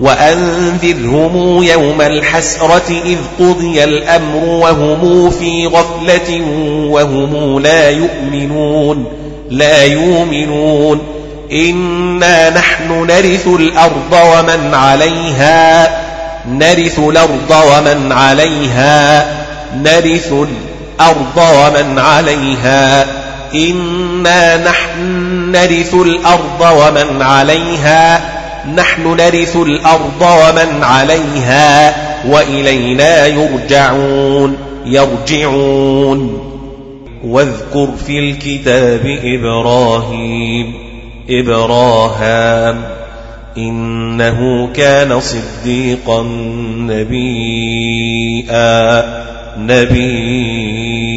وأنذرهم 0.00 1.62
يوم 1.62 2.00
الحسرة 2.00 3.02
إذ 3.04 3.18
قضي 3.40 3.84
الأمر 3.84 4.44
وهم 4.44 5.30
في 5.30 5.66
غفلة 5.66 6.40
وهم 6.90 7.60
لا 7.60 7.90
يؤمنون. 7.90 9.04
لا 9.50 9.84
يؤمنون. 9.84 11.00
إنا 11.52 12.50
نحن 12.50 13.06
نرث 13.06 13.46
الأرض 13.46 14.12
ومن 14.12 14.74
عليها. 14.74 15.90
نرث 16.48 16.98
الأرض 16.98 17.50
ومن 17.50 18.12
عليها. 18.12 19.39
نرث 19.76 20.32
الأرض 20.32 21.36
ومن 21.36 21.98
عليها. 21.98 23.06
إنا 23.54 24.56
نحن 24.56 25.00
نرث 25.52 25.94
الأرض 25.94 26.60
ومن 26.60 27.22
عليها. 27.22 28.20
نحن 28.74 29.16
نرث 29.16 29.56
الأرض 29.56 30.22
ومن 30.22 30.82
عليها. 30.82 31.94
وإلينا 32.28 33.26
يرجعون. 33.26 34.56
يرجعون. 34.86 36.50
واذكر 37.24 37.88
في 38.06 38.18
الكتاب 38.18 39.18
إبراهيم. 39.24 40.74
إبراهام. 41.30 42.84
إنه 43.58 44.68
كان 44.74 45.20
صديقا 45.20 46.22
نبيا. 46.76 49.20
نبيا 49.58 51.10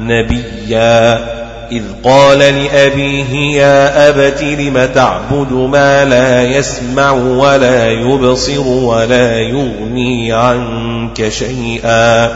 نبيا. 0.00 1.34
إذ 1.72 1.82
قال 2.04 2.38
لأبيه 2.38 3.60
يا 3.60 4.08
أبت 4.08 4.42
لم 4.42 4.88
تعبد 4.94 5.52
ما 5.52 6.04
لا 6.04 6.42
يسمع 6.42 7.10
ولا 7.12 7.90
يبصر 7.90 8.68
ولا 8.68 9.38
يغني 9.38 10.32
عنك 10.32 11.28
شيئا؟ 11.28 12.30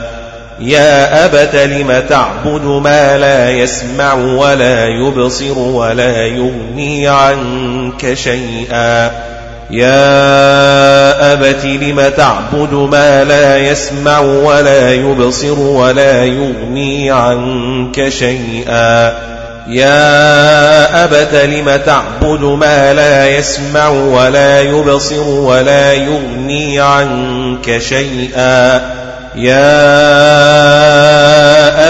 يا 0.61 1.25
أبت 1.25 1.57
لم 1.57 2.03
تعبد 2.09 2.65
ما 2.65 3.19
لا 3.19 3.51
يسمع 3.51 4.15
ولا 4.15 4.87
يبصر 4.87 5.59
ولا 5.59 6.27
يغني 6.27 7.09
عنك 7.09 8.15
شيئا؟ 8.15 9.28
يا 9.71 11.33
أبت 11.33 11.65
لم 11.65 12.13
تعبد 12.17 12.73
ما 12.73 13.25
لا 13.25 13.59
يسمع 13.59 14.19
ولا 14.19 14.95
يبصر 14.95 15.59
ولا 15.61 16.25
يغني 16.25 17.11
عنك 17.11 18.09
شيئا؟ 18.09 19.13
يا 19.69 21.05
أبت 21.05 21.35
لم 21.35 21.81
تعبد 21.87 22.45
ما 22.45 22.95
لا 22.95 23.29
يسمع 23.29 23.89
ولا 23.89 24.61
يبصر 24.61 25.29
ولا 25.29 25.93
يغني 25.93 26.81
عنك 26.81 27.79
شيئا؟ 27.79 29.08
يا 29.37 29.69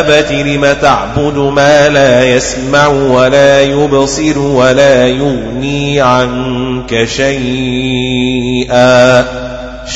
أبت 0.00 0.32
لم 0.32 0.76
تعبد 0.82 1.36
ما 1.36 1.88
لا 1.88 2.24
يسمع 2.24 2.86
ولا 2.86 3.62
يبصر 3.62 4.38
ولا 4.38 5.06
يغني 5.06 6.00
عنك 6.00 7.04
شيئا 7.04 8.38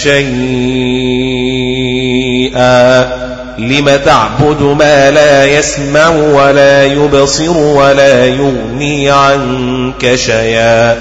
شيئا. 0.03 0.53
لم 3.59 3.91
تعبد 4.05 4.63
ما 4.63 5.11
لا 5.11 5.45
يسمع 5.45 6.09
ولا 6.09 6.85
يبصر 6.85 7.57
ولا 7.57 8.27
يغني 8.27 9.11
عنك 9.11 10.15
شيئا 10.15 10.97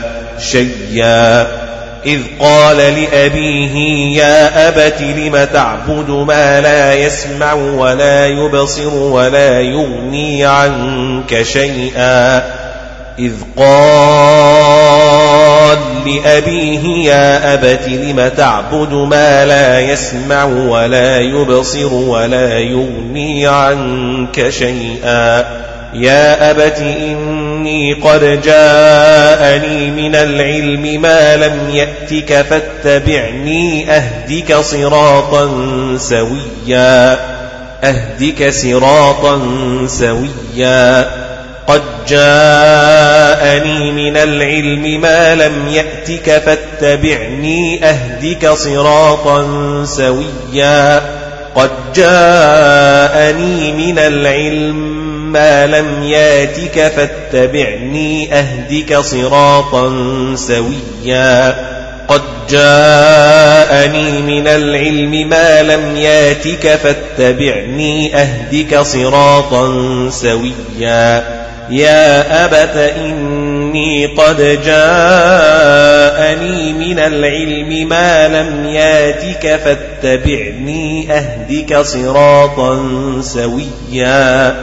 شيئا. 0.51 1.60
إذ 2.05 2.19
قال 2.39 2.77
لأبيه 2.77 3.75
يا 4.17 4.67
أبت 4.67 5.01
لم 5.01 5.47
تعبد 5.53 6.09
ما 6.09 6.61
لا 6.61 6.93
يسمع 6.93 7.53
ولا 7.53 8.27
يبصر 8.27 8.93
ولا 8.93 9.61
يغني 9.61 10.45
عنك 10.45 11.41
شيئا؟ 11.43 12.43
إذ 13.19 13.33
قال 13.57 14.91
لأبيه 16.05 17.09
يا 17.09 17.53
أبت 17.53 17.87
لم 17.87 18.31
تعبد 18.37 18.93
ما 18.93 19.45
لا 19.45 19.79
يسمع 19.79 20.43
ولا 20.43 21.19
يبصر 21.19 21.93
ولا 21.93 22.59
يغني 22.59 23.47
عنك 23.47 24.49
شيئا؟ 24.49 25.45
يا 25.93 26.51
أبت 26.51 26.77
إن 26.77 27.40
إني 27.61 27.93
قد 27.93 28.41
جاءني 28.41 29.91
من 29.91 30.15
العلم 30.15 31.01
ما 31.01 31.35
لم 31.35 31.69
يأتك 31.73 32.41
فاتبعني 32.41 33.91
أهدك 33.91 34.55
صراطا 34.55 35.49
سويا 35.97 37.19
أهدك 37.83 38.49
صراطا 38.49 39.41
سويا. 39.87 41.09
قد 41.67 41.81
جاءني 42.07 43.91
من 43.91 44.17
العلم 44.17 45.01
ما 45.01 45.35
لم 45.35 45.67
يأتك 45.67 46.41
فاتبعني 46.45 47.85
أهدك 47.85 48.49
صراطا 48.49 49.45
سويا. 49.85 51.01
قد 51.55 51.71
جاءني 51.95 53.71
من 53.71 53.99
العلم 53.99 55.10
ما 55.31 55.67
لم 55.67 56.03
ياتك 56.03 56.91
فاتبعني 56.95 58.33
أهدك 58.33 58.97
صراطا 58.97 59.91
سويا 60.35 61.55
قد 62.07 62.21
جاءني 62.49 64.21
من 64.21 64.47
العلم 64.47 65.29
ما 65.29 65.63
لم 65.63 65.97
ياتك 65.97 66.67
فاتبعني 66.67 68.15
أهدك 68.15 68.79
صراطا 68.79 69.69
سويا 70.09 71.41
يا 71.69 72.45
أبت 72.45 72.75
إني 72.75 74.05
قد 74.05 74.37
جاءني 74.65 75.93
من 76.73 76.99
العلم 76.99 77.89
ما 77.89 78.27
لم 78.27 78.65
ياتك 78.65 79.59
فاتبعني 79.65 81.07
أهدك 81.11 81.77
صراطا 81.81 82.81
سويا 83.21 84.55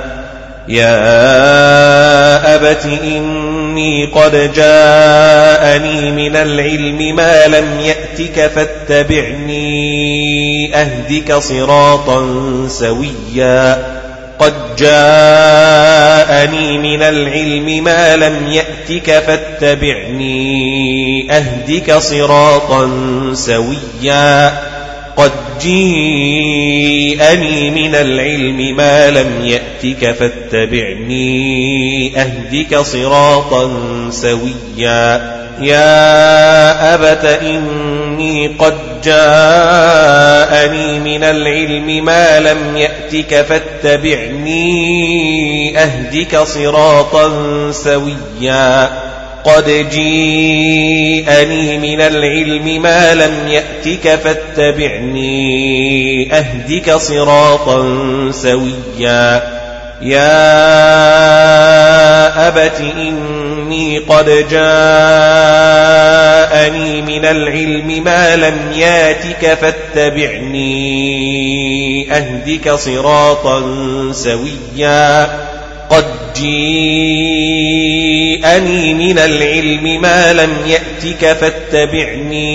يا 0.69 2.55
أبت 2.55 2.87
إني 3.05 4.07
قد 4.07 4.53
جاءني 4.53 6.11
من 6.11 6.37
العلم 6.37 7.17
ما 7.17 7.47
لم 7.47 7.81
يأتك 7.81 8.47
فاتبعني 8.47 9.69
أهدك 10.77 11.35
صراطا 11.35 12.27
سويا. 12.69 13.99
قد 14.39 14.55
جاءني 14.79 16.79
من 16.79 17.03
العلم 17.03 17.85
ما 17.85 18.17
لم 18.17 18.49
يأتك 18.49 19.19
فاتبعني 19.19 20.39
أهدك 21.33 21.93
صراطا 21.93 22.91
سويا. 23.35 24.59
قد 25.17 25.33
جيءني 25.63 27.71
من 27.71 27.95
العلم 27.95 28.77
ما 28.77 29.11
لم 29.11 29.45
يأتك 29.45 29.58
فاتبعني 30.19 31.29
أهدك 32.21 32.79
صراطا 32.79 33.71
سويا. 34.11 35.39
يا 35.61 36.95
أبت 36.95 37.25
إني 37.25 38.47
قد 38.47 38.75
جاءني 39.05 41.01
من 41.01 41.25
العلم 41.25 42.05
ما 42.05 42.41
لم 42.41 42.77
يأتك 42.77 43.47
فاتبعني 43.47 44.59
أهدك 45.79 46.39
صراطا 46.39 47.31
سويا. 47.73 48.91
قد 49.45 49.87
جيءني 49.91 51.79
من 51.79 52.01
العلم 52.01 52.83
ما 52.83 53.15
لم 53.15 53.49
يأتك 53.49 54.15
فاتبعني 54.15 55.29
أهدك 56.33 56.95
صراطا 56.95 57.83
سويا. 58.31 59.58
يا 60.03 60.39
أبت 62.49 62.81
إني 62.81 63.99
قد 63.99 64.25
جاءني 64.51 64.63
من 67.03 67.25
العلم 67.25 68.05
ما 68.05 68.37
لم 68.37 68.73
ياتك 68.77 69.55
فاتبعني 69.55 70.69
أهدك 72.17 72.71
صراطا 72.71 73.63
سويا. 74.13 75.29
قد 75.91 76.05
جيءني 76.37 77.75
من 78.95 79.19
العلم 79.19 80.01
ما 80.01 80.33
لم 80.33 80.51
يأتك 80.67 81.33
فاتبعني 81.33 82.49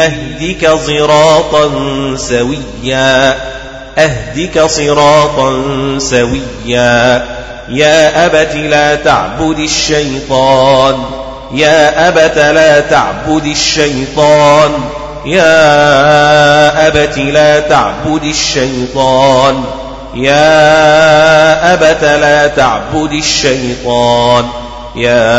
أهدك 0.00 0.70
صراطا 0.70 1.70
سويا. 2.16 3.51
أهدك 3.98 4.66
صراطا 4.66 5.62
سويا. 5.98 7.26
يا 7.68 8.26
أبت 8.26 8.54
لا 8.54 8.94
تعبد 8.94 9.58
الشيطان. 9.58 11.04
يا 11.54 12.08
أبت 12.08 12.38
لا 12.38 12.80
تعبد 12.80 13.46
الشيطان. 13.46 14.70
يا 15.26 16.86
أبت 16.86 17.18
لا 17.18 17.60
تعبد 17.60 18.24
الشيطان. 18.24 19.64
يا 20.14 21.74
أبت 21.74 22.04
لا 22.04 22.46
تعبد 22.46 23.12
الشيطان. 23.12 24.44
يا 24.96 25.32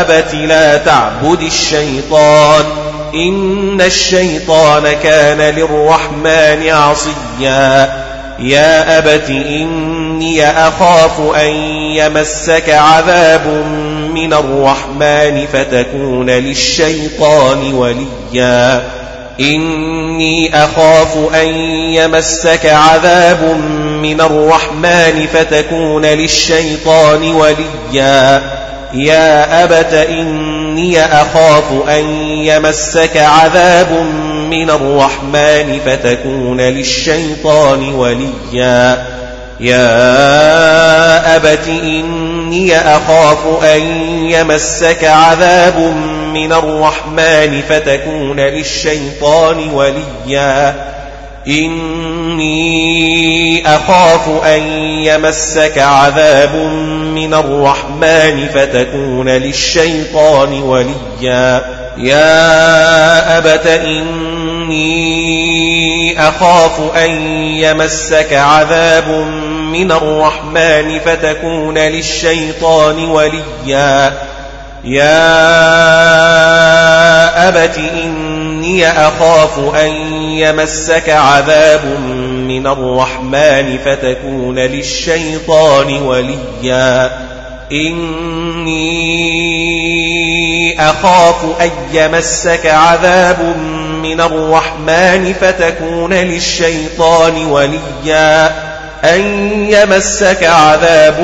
أبت 0.00 0.34
لا 0.34 0.76
تعبد 0.76 1.42
الشيطان. 1.42 2.64
إن 3.14 3.80
الشيطان 3.80 4.82
كان 5.02 5.54
للرحمن 5.54 6.68
عصيا. 6.68 7.92
يا 8.38 8.98
أبت 8.98 9.30
إني 9.30 10.50
أخاف 10.50 11.20
أن 11.36 11.50
يمسك 11.96 12.68
عذاب 12.68 13.46
من 14.14 14.32
الرحمن 14.32 15.46
فتكون 15.52 16.30
للشيطان 16.30 17.74
وليا. 17.74 18.82
إني 19.40 20.64
أخاف 20.64 21.34
أن 21.34 21.48
يمسك 21.94 22.66
عذاب 22.66 23.42
من 24.02 24.20
الرحمن 24.20 25.26
فتكون 25.32 26.06
للشيطان 26.06 27.34
وليا. 27.34 28.42
يا 28.94 29.64
أبت 29.64 29.94
إني 30.80 31.04
أخاف 31.04 31.88
أن 31.88 32.04
يمسك 32.24 33.16
عذاب 33.16 33.92
من 34.50 34.70
الرحمن 34.70 35.80
فتكون 35.86 36.60
للشيطان 36.60 37.94
وليا. 37.94 39.06
يا 39.60 41.36
أبت 41.36 41.68
إني 41.68 42.78
أخاف 42.78 43.64
أن 43.64 43.82
يمسك 44.30 45.04
عذاب 45.04 45.78
من 46.34 46.52
الرحمن 46.52 47.62
فتكون 47.68 48.40
للشيطان 48.40 49.70
وليا. 49.70 50.74
إني 51.48 52.80
أخاف 53.66 54.44
أن 54.44 54.62
يمسك 54.82 55.78
عذاب 55.78 56.54
من 57.10 57.34
الرحمن 57.34 58.48
فتكون 58.54 59.28
للشيطان 59.28 60.62
وليا. 60.62 61.62
يا 61.98 63.38
أبت 63.38 63.66
إني 63.66 65.00
أخاف 66.28 66.96
أن 66.96 67.10
يمسك 67.56 68.32
عذاب 68.32 69.08
من 69.72 69.92
الرحمن 69.92 70.98
فتكون 70.98 71.78
للشيطان 71.78 73.04
وليا. 73.04 74.12
يا 74.84 75.18
أبت 77.48 77.78
إني 77.78 78.90
أخاف 78.90 79.74
أن 79.74 79.92
يمسك 80.22 81.08
عذاب 81.08 81.80
من 82.50 82.66
الرحمن 82.66 83.78
فتكون 83.84 84.58
للشيطان 84.58 86.02
وليا. 86.02 87.10
إني 87.72 88.90
أخاف 90.80 91.44
أن 91.60 91.70
يمسك 91.92 92.66
عذاب 92.66 93.56
من 94.02 94.20
الرحمن 94.20 95.34
فتكون 95.40 96.14
للشيطان 96.14 97.46
وليا. 97.46 98.46
أن 99.04 99.20
يمسك 99.70 100.44
عذاب 100.44 101.20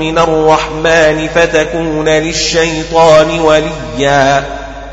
من 0.00 0.18
الرحمن 0.18 1.28
فتكون 1.34 2.08
للشيطان 2.08 3.40
وليا. 3.40 4.44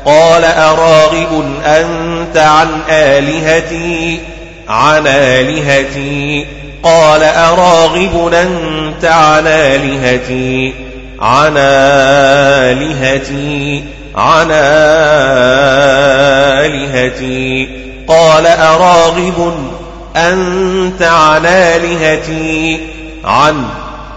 قال 0.04 0.44
أراغب 0.44 1.60
أنت 1.66 2.36
عن 2.36 2.68
آلهتي؟ 2.90 4.20
عن 4.68 5.06
آلهتي 5.06 6.46
قال 6.82 7.22
أراغب 7.22 8.32
أنت 8.34 9.04
عن 9.04 9.46
آلهتي 9.46 10.74
عن 11.20 11.54
آلهتي 12.66 13.84
عن 14.14 14.50
آلهتي 16.60 17.68
قال 18.08 18.46
أراغب 18.46 19.54
أنت 20.16 21.02
عن 21.02 21.46
آلهتي 21.46 22.80
عن 23.24 23.64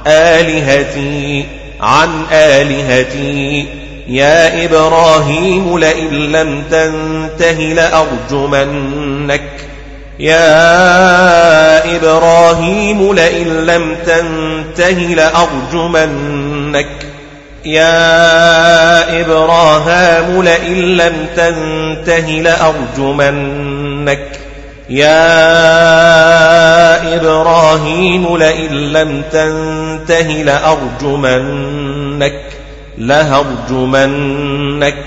آلهتي. 0.07 1.45
عن 1.81 2.09
آلهتي. 2.31 3.67
يا 4.07 4.65
إبراهيم 4.65 5.77
لئن 5.77 6.13
لم 6.13 6.63
تنته 6.71 7.51
لأرجمنك. 7.51 9.49
يا 10.20 11.95
إبراهيم 11.95 13.13
لئن 13.13 13.47
لم 13.47 13.95
تنته 14.05 14.91
لأرجمنك. 14.91 16.88
يا 17.65 19.22
إبراهام 19.22 20.43
لئن 20.43 20.76
لم 20.76 21.13
تنته 21.36 22.20
لأرجمنك. 22.20 24.39
يا 24.89 25.45
إبراهيم 27.15 28.38
لئن 28.38 28.72
لم 28.72 29.24
تنته 29.32 30.43
لأرجمنك. 30.43 32.41
لهرجمنك. 32.97 35.03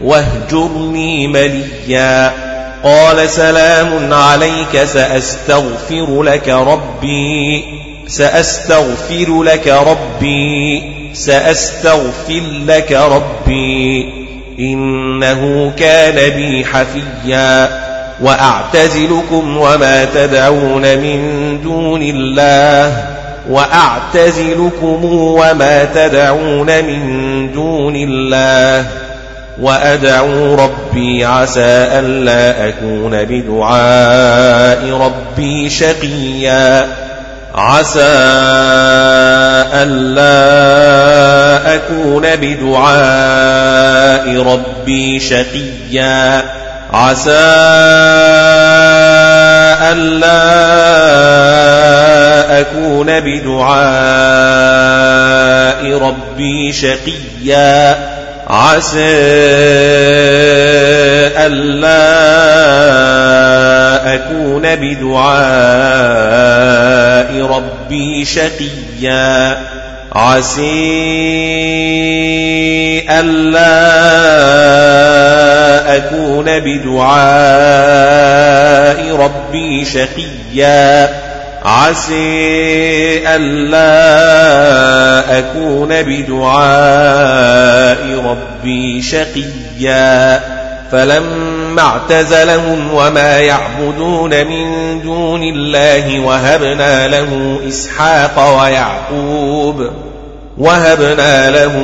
واهجرني 0.00 1.28
مليا. 1.28 2.51
قال 2.84 3.30
سلام 3.30 4.12
عليك 4.12 4.84
سأستغفر 4.84 6.22
لك 6.22 6.48
ربي 6.48 7.64
سأستغفر 8.06 9.42
لك 9.42 9.68
ربي 9.68 10.82
سأستغفر 11.12 12.42
لك 12.66 12.92
ربي 12.92 14.08
إنه 14.58 15.72
كان 15.76 16.30
بي 16.36 16.64
حفيا. 16.64 17.82
وأعتزلكم 18.22 19.56
وما 19.56 20.04
تدعون 20.04 20.98
من 20.98 21.20
دون 21.62 22.02
الله 22.02 23.04
وأعتزلكم 23.50 25.04
وما 25.04 25.84
تدعون 25.84 26.84
من 26.84 27.52
دون 27.52 27.96
الله. 27.96 29.01
وأدعو 29.60 30.54
ربي 30.54 31.24
عسى 31.24 31.60
ألا 31.60 32.68
أكون 32.68 33.24
بدعاء 33.24 34.90
ربي 34.90 35.70
شقيا. 35.70 36.86
عسى 37.54 38.00
ألا 39.74 41.74
أكون 41.74 42.36
بدعاء 42.36 44.42
ربي 44.42 45.20
شقيا. 45.20 46.42
عسى 46.92 47.30
ألا 49.92 50.52
أكون 52.60 53.20
بدعاء 53.20 53.82
ربي 55.98 56.72
شقيا. 56.72 58.11
عسى 58.52 58.98
ألا 61.36 62.14
أكون 64.14 64.62
بدعاء 64.76 65.32
ربي 67.46 68.24
شقيا. 68.24 69.58
عسي 70.12 70.62
ألا 73.10 73.96
أكون 75.96 76.44
بدعاء 76.60 77.12
ربي 79.16 79.84
شقيا. 79.84 81.21
عسي 81.64 83.28
ألا 83.28 84.18
أكون 85.38 85.88
بدعاء 86.02 87.16
ربي 88.24 89.02
شقيا. 89.02 90.40
فلما 90.92 91.82
اعتزلهم 91.82 92.94
وما 92.94 93.38
يعبدون 93.38 94.46
من 94.46 95.00
دون 95.02 95.42
الله 95.42 96.20
وهبنا 96.20 97.08
له 97.08 97.60
إسحاق 97.68 98.60
ويعقوب 98.60 99.90
وهبنا 100.58 101.50
له 101.50 101.74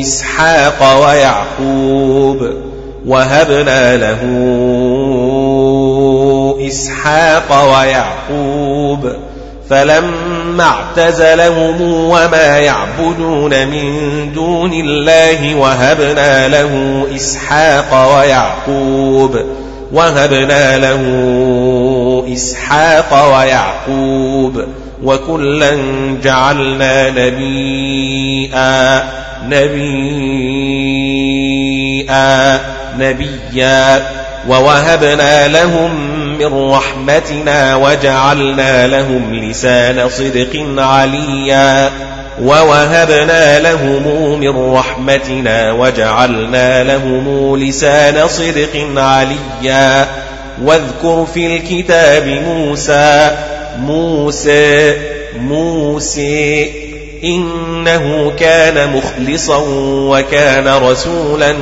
إسحاق 0.00 1.06
ويعقوب 1.06 2.50
وهبنا 3.06 3.96
له 3.96 4.20
إسحاق 6.70 7.72
ويعقوب 7.72 9.12
فلما 9.70 10.64
اعتزلهم 10.64 11.80
وما 11.82 12.58
يعبدون 12.58 13.66
من 13.68 13.92
دون 14.32 14.72
الله 14.72 15.54
وهبنا 15.54 16.48
له 16.48 17.06
إسحاق 17.16 18.16
ويعقوب 18.16 19.40
وهبنا 19.92 20.78
له 20.78 21.02
إسحاق 22.34 23.36
ويعقوب 23.36 24.64
وكلا 25.04 25.78
جعلنا 26.22 27.10
نبيا 27.10 29.04
نبيا 29.48 30.70
نبيا 32.98 34.06
ووهبنا 34.48 35.48
لهم 35.48 35.90
من 36.40 36.70
رحمتنا 36.70 37.76
وجعلنا 37.76 38.86
لهم 38.86 39.34
لسان 39.34 40.08
صدق 40.08 40.64
عليا 40.78 41.90
ووهبنا 42.42 43.58
لهم 43.58 44.38
من 44.40 44.72
رحمتنا 44.74 45.72
وجعلنا 45.72 46.84
لهم 46.84 47.56
لسان 47.56 48.28
صدق 48.28 48.84
عليا 48.96 50.06
واذكر 50.62 51.26
في 51.34 51.56
الكتاب 51.56 52.26
موسى 52.26 53.36
موسى 53.78 54.94
موسى 55.36 56.70
إنه 57.24 58.32
كان 58.38 58.92
مخلصا 58.92 59.64
وكان 60.10 60.68
رسولا 60.68 61.52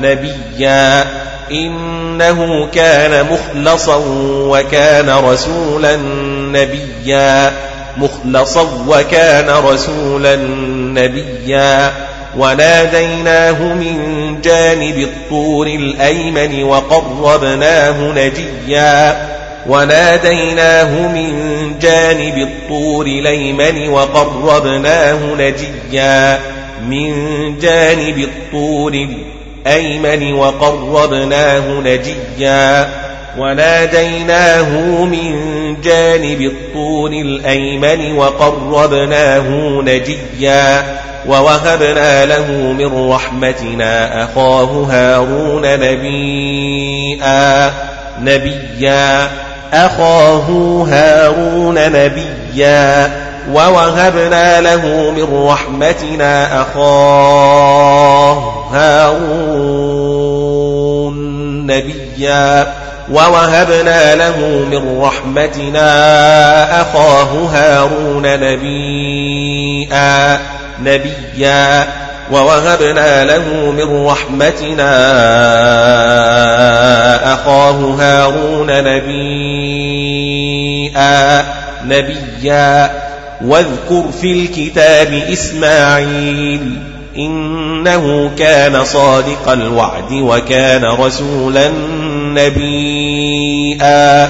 نبيا. 0.00 1.04
إنه 1.52 2.68
كان 2.74 3.26
مخلصا 3.32 4.02
وكان 4.26 5.10
رسولا 5.10 5.96
نبيا. 6.52 7.52
مخلصا 7.96 8.84
وكان 8.88 9.50
رسولا 9.50 10.36
نبيا. 10.76 11.92
وناديناه 12.36 13.62
من 13.62 14.38
جانب 14.44 14.98
الطور 14.98 15.66
الأيمن 15.66 16.62
وقربناه 16.62 18.12
نجيا. 18.12 19.35
وناديناه 19.68 21.08
من 21.08 21.32
جانب 21.80 22.38
الطور 22.38 23.06
الأيمن 23.06 23.88
وقربناه 23.88 25.18
نجيا 25.38 26.38
من 26.88 27.12
جانب 27.58 28.18
الطور 28.18 29.06
الأيمن 29.66 30.32
وقربناه 30.32 31.80
نجيا 31.80 32.88
وناديناه 33.38 35.04
من 35.04 35.36
جانب 35.84 36.40
الطور 36.40 37.10
الأيمن 37.10 38.16
وقربناه 38.16 39.48
نجيا 39.82 40.84
ووهبنا 41.28 42.26
له 42.26 42.50
من 42.72 43.10
رحمتنا 43.10 44.24
أخاه 44.24 44.86
هارون 44.90 45.62
نبيا 45.62 47.72
نبيا 48.20 49.30
أخاه 49.72 50.46
هارون 50.90 51.92
نبيا 51.92 53.10
ووهبنا 53.52 54.60
له 54.60 55.10
من 55.10 55.46
رحمتنا 55.48 56.62
أخاه 56.62 58.54
هارون 58.72 60.46
نبيا 61.66 62.66
ووهبنا 63.10 64.14
له 64.14 64.36
من 64.70 65.00
رحمتنا 65.00 66.82
أخاه 66.82 67.48
هارون 67.52 68.22
نبيا 68.22 70.40
نبيا 70.82 71.86
ووهبنا 72.32 73.24
له 73.24 73.70
من 73.70 74.06
رحمتنا 74.06 74.92
أخاه 77.34 77.94
هارون 77.98 78.66
نبيا 78.84 79.86
نبيا. 81.84 82.90
واذكر 83.44 84.04
في 84.20 84.32
الكتاب 84.32 85.12
إسماعيل 85.32 86.78
إنه 87.16 88.30
كان 88.38 88.84
صادق 88.84 89.48
الوعد 89.48 90.12
وكان 90.12 90.84
رسولا 90.84 91.68
نبيا 92.34 94.28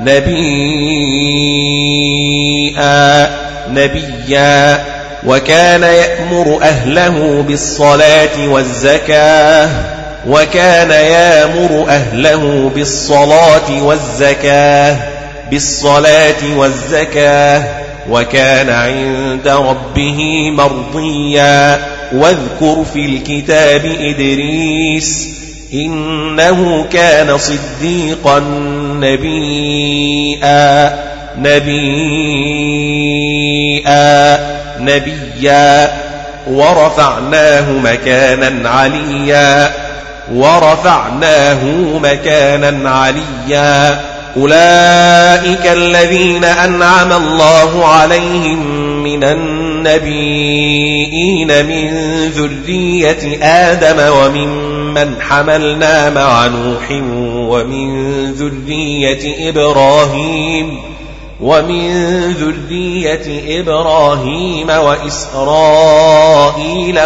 نبيا 0.00 0.46
نبيا. 3.70 4.95
وكان 5.26 5.82
يأمر 5.82 6.58
أهله 6.62 7.44
بالصلاة 7.48 8.48
والزكاة 8.48 9.68
وكان 10.28 10.90
يأمر 10.90 11.86
أهله 11.88 12.70
بالصلاة 12.74 13.82
والزكاة 13.82 14.96
بالصلاة 15.50 16.56
والزكاة 16.56 17.64
وكان 18.10 18.70
عند 18.70 19.48
ربه 19.48 20.50
مرضيا. 20.50 21.96
واذكر 22.12 22.84
في 22.92 23.06
الكتاب 23.06 23.84
إدريس 24.00 25.28
إنه 25.72 26.86
كان 26.92 27.38
صديقا 27.38 28.38
نبيا 29.00 30.98
نبيا. 31.38 32.16
نبيا 34.86 35.92
ورفعناه 36.46 37.72
مكانا 37.72 38.70
عليا 38.70 39.72
ورفعناه 40.32 41.64
مكانا 42.02 42.90
عليا. 42.90 44.00
أولئك 44.36 45.66
الذين 45.72 46.44
أنعم 46.44 47.12
الله 47.12 47.86
عليهم 47.86 48.66
من 49.02 49.24
النبيين 49.24 50.46
من 51.66 51.90
ذرية 52.28 53.38
آدم 53.42 54.12
وممن 54.16 55.14
حملنا 55.20 56.10
مع 56.10 56.46
نوح 56.46 56.90
ومن 57.50 58.32
ذرية 58.32 59.50
إبراهيم. 59.50 60.95
ومن 61.40 62.32
ذرية 62.32 63.60
إبراهيم 63.60 64.70
وإسرائيل 64.70 66.20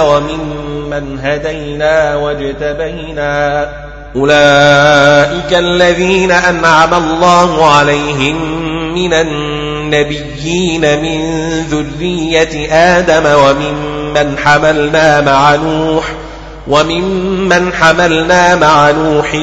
وممن 0.01 1.19
هدينا 1.23 2.17
واجتبينا 2.17 3.69
أولئك 4.17 5.55
الذين 5.55 6.31
أنعم 6.31 6.95
الله 6.95 7.71
عليهم 7.71 8.63
من 8.95 9.13
النبيين 9.13 11.03
من 11.03 11.51
ذرية 11.71 12.73
آدم 12.73 13.27
وممن 13.27 14.39
حملنا 14.39 15.21
مع 15.21 15.55
نوح 15.55 16.05
وممن 16.67 17.73
حملنا 17.73 18.57
مع 18.57 18.91
نوح 18.91 19.35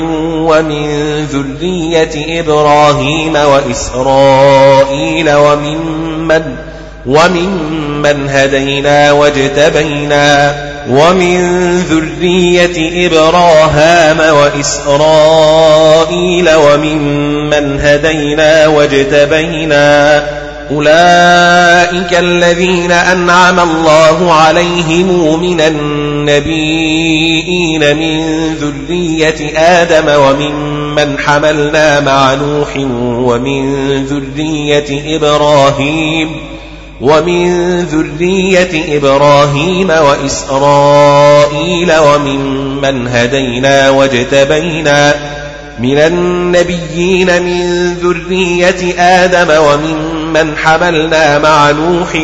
ومن 0.51 1.25
ذرية 1.25 2.39
إبراهيم 2.41 3.35
وإسرائيل 3.35 5.29
وممن 5.35 6.55
وممن 7.05 8.29
هدينا 8.29 9.11
واجتبينا 9.11 10.55
ومن 10.89 11.77
ذرية 11.77 13.07
إبراهام 13.07 14.35
وإسرائيل 14.35 15.69
وممن 16.55 17.79
هدينا 17.81 18.67
واجتبينا 18.67 20.23
أولئك 20.71 22.13
الذين 22.19 22.91
أنعم 22.91 23.59
الله 23.59 24.33
عليهم 24.33 25.39
من 25.39 25.59
النبيين 26.27 27.97
من 27.97 28.19
ذرية 28.55 29.57
آدم 29.57 30.21
وممن 30.21 31.19
حملنا 31.19 31.99
مع 31.99 32.33
نوح 32.33 32.77
ومن 33.27 33.85
ذرية 34.05 35.15
إبراهيم 35.17 36.31
ومن 37.01 37.79
ذرية 37.81 38.97
إبراهيم 38.97 39.89
وإسرائيل 39.89 41.13
وممن 41.97 43.07
هدينا 43.07 43.89
واجتبينا 43.89 45.13
من 45.79 45.97
النبيين 45.97 47.43
من 47.43 47.93
ذرية 47.93 48.99
آدم 48.99 49.49
وممن 50.37 50.57
حملنا 50.57 51.39
مع 51.39 51.71
نوح 51.71 52.15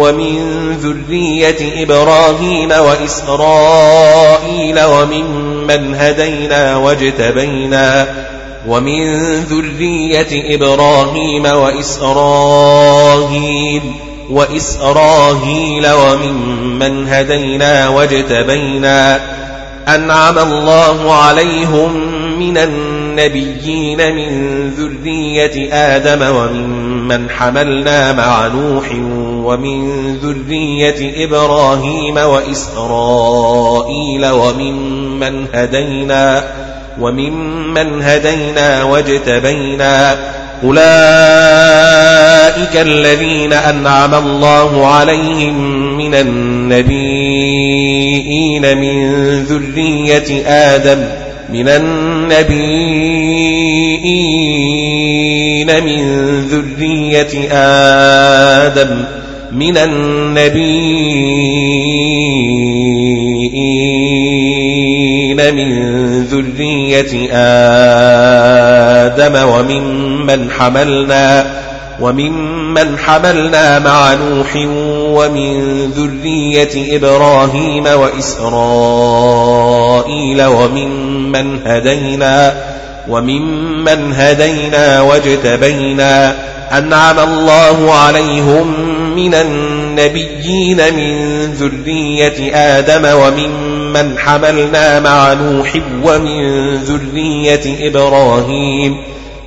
ومن 0.00 0.36
ذرية 0.82 1.82
إبراهيم 1.82 2.70
وإسرائيل 2.70 4.04
وممن 4.84 5.94
هدينا 5.94 6.76
واجتبينا 6.76 8.06
ومن 8.66 9.16
ذرية 9.44 10.54
إبراهيم 10.54 11.46
وإسرائيل 11.46 12.62
وإسراهيل 14.30 15.86
وممن 15.92 17.08
هدينا 17.08 17.88
واجتبينا 17.88 19.20
أنعم 19.88 20.38
الله 20.38 21.14
عليهم 21.14 21.92
من 22.38 22.56
النبيين 23.20 24.14
من 24.14 24.70
ذرية 24.70 25.72
آدم 25.72 26.36
وممن 26.36 27.30
حملنا 27.30 28.12
مع 28.12 28.46
نوح 28.46 28.92
ومن 29.44 30.12
ذرية 30.16 31.24
إبراهيم 31.24 32.16
وإسرائيل 32.16 32.66
وممن 34.26 35.46
هدينا 35.54 36.44
وممن 37.00 38.02
هدينا 38.02 38.82
واجتبينا 38.82 40.18
أولئك 40.64 40.80
الذين 42.76 43.52
أنعم 43.52 44.14
الله 44.14 44.86
عليهم 44.86 45.54
من 45.96 46.14
النبيين 46.14 47.50
من 48.78 49.20
ذرية 49.44 50.46
آدم 50.46 51.19
من 51.52 51.68
النبيين 51.68 52.50
من 55.84 56.00
ذرية 56.40 57.48
آدم 57.52 59.04
من 59.52 59.76
النبيين 59.76 60.74
من 65.54 65.70
ذرية 66.24 67.28
آدم 67.32 67.88
وممن 69.48 70.50
حملنا 70.50 71.46
وممن 72.00 72.98
حملنا 72.98 73.78
مع 73.78 74.14
نوح 74.14 74.56
ومن 75.16 75.84
ذرية 75.90 76.96
إبراهيم 76.96 77.86
وإسرائيل 77.86 79.52
وممن 80.44 81.60
هدينا 81.66 82.54
وممن 83.08 84.12
هدينا 84.12 85.00
واجتبينا 85.00 86.36
أنعم 86.78 87.18
الله 87.18 87.94
عليهم 87.94 88.74
من 89.16 89.34
النبيين 89.34 90.94
من 90.94 91.42
ذرية 91.52 92.54
آدم 92.54 93.04
وممن 93.04 94.18
حملنا 94.18 95.00
مع 95.00 95.32
نوح 95.32 95.76
ومن 96.04 96.74
ذرية 96.76 97.88
إبراهيم 97.88 98.96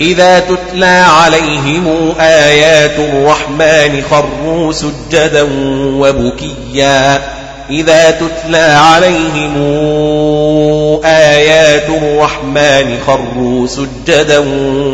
إذا 0.00 0.40
تتلى 0.40 1.04
عليهم 1.20 2.12
آيات 2.20 2.98
الرحمن 2.98 4.02
خروا 4.10 4.72
سجدا 4.72 5.48
وبكيا. 5.82 7.20
إذا 7.70 8.10
تتلى 8.10 8.58
عليهم 8.58 9.56
آيات 11.04 11.88
الرحمن 11.88 12.98
خروا 13.06 13.66
سجدا 13.66 14.44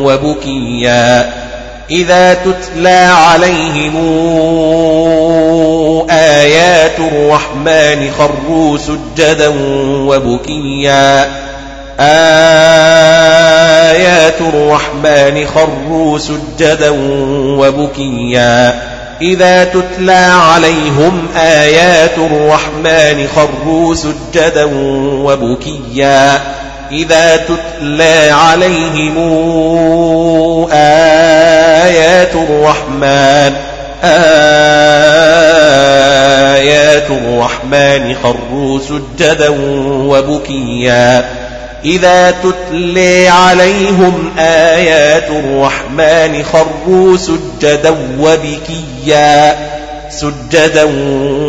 وبكيا. 0.02 1.32
إذا 1.90 2.34
تتلى 2.34 3.10
عليهم 3.28 3.96
آيات 6.10 6.98
الرحمن 6.98 8.10
خروا 8.18 8.78
سجدا 8.78 9.52
وبكيا. 10.06 11.43
آيات 12.00 13.74
الرحمن 14.40 15.46
خروا 15.46 16.18
سجدا 16.18 16.90
وبكيا. 17.58 18.82
إذا 19.22 19.64
تتلى 19.64 20.30
عليهم 20.52 21.26
آيات 21.36 22.18
الرحمن 22.18 23.28
خروا 23.36 23.94
سجدا 23.94 24.70
وبكيا. 25.24 26.40
إذا 26.92 27.36
تتلى 27.36 28.30
عليهم 28.30 29.18
آيات 30.72 32.34
الرحمن 32.34 33.54
آيات 36.54 37.10
الرحمن 37.10 38.14
خروا 38.22 38.78
سجدا 38.78 39.48
وبكيا. 40.08 41.43
إذا 41.84 42.30
تتلي 42.30 43.28
عليهم 43.28 44.30
آيات 44.38 45.30
الرحمن 45.30 46.44
خروا 46.44 47.16
سجدا 47.16 47.96
وبكيا 48.18 49.56
سجدا 50.10 50.88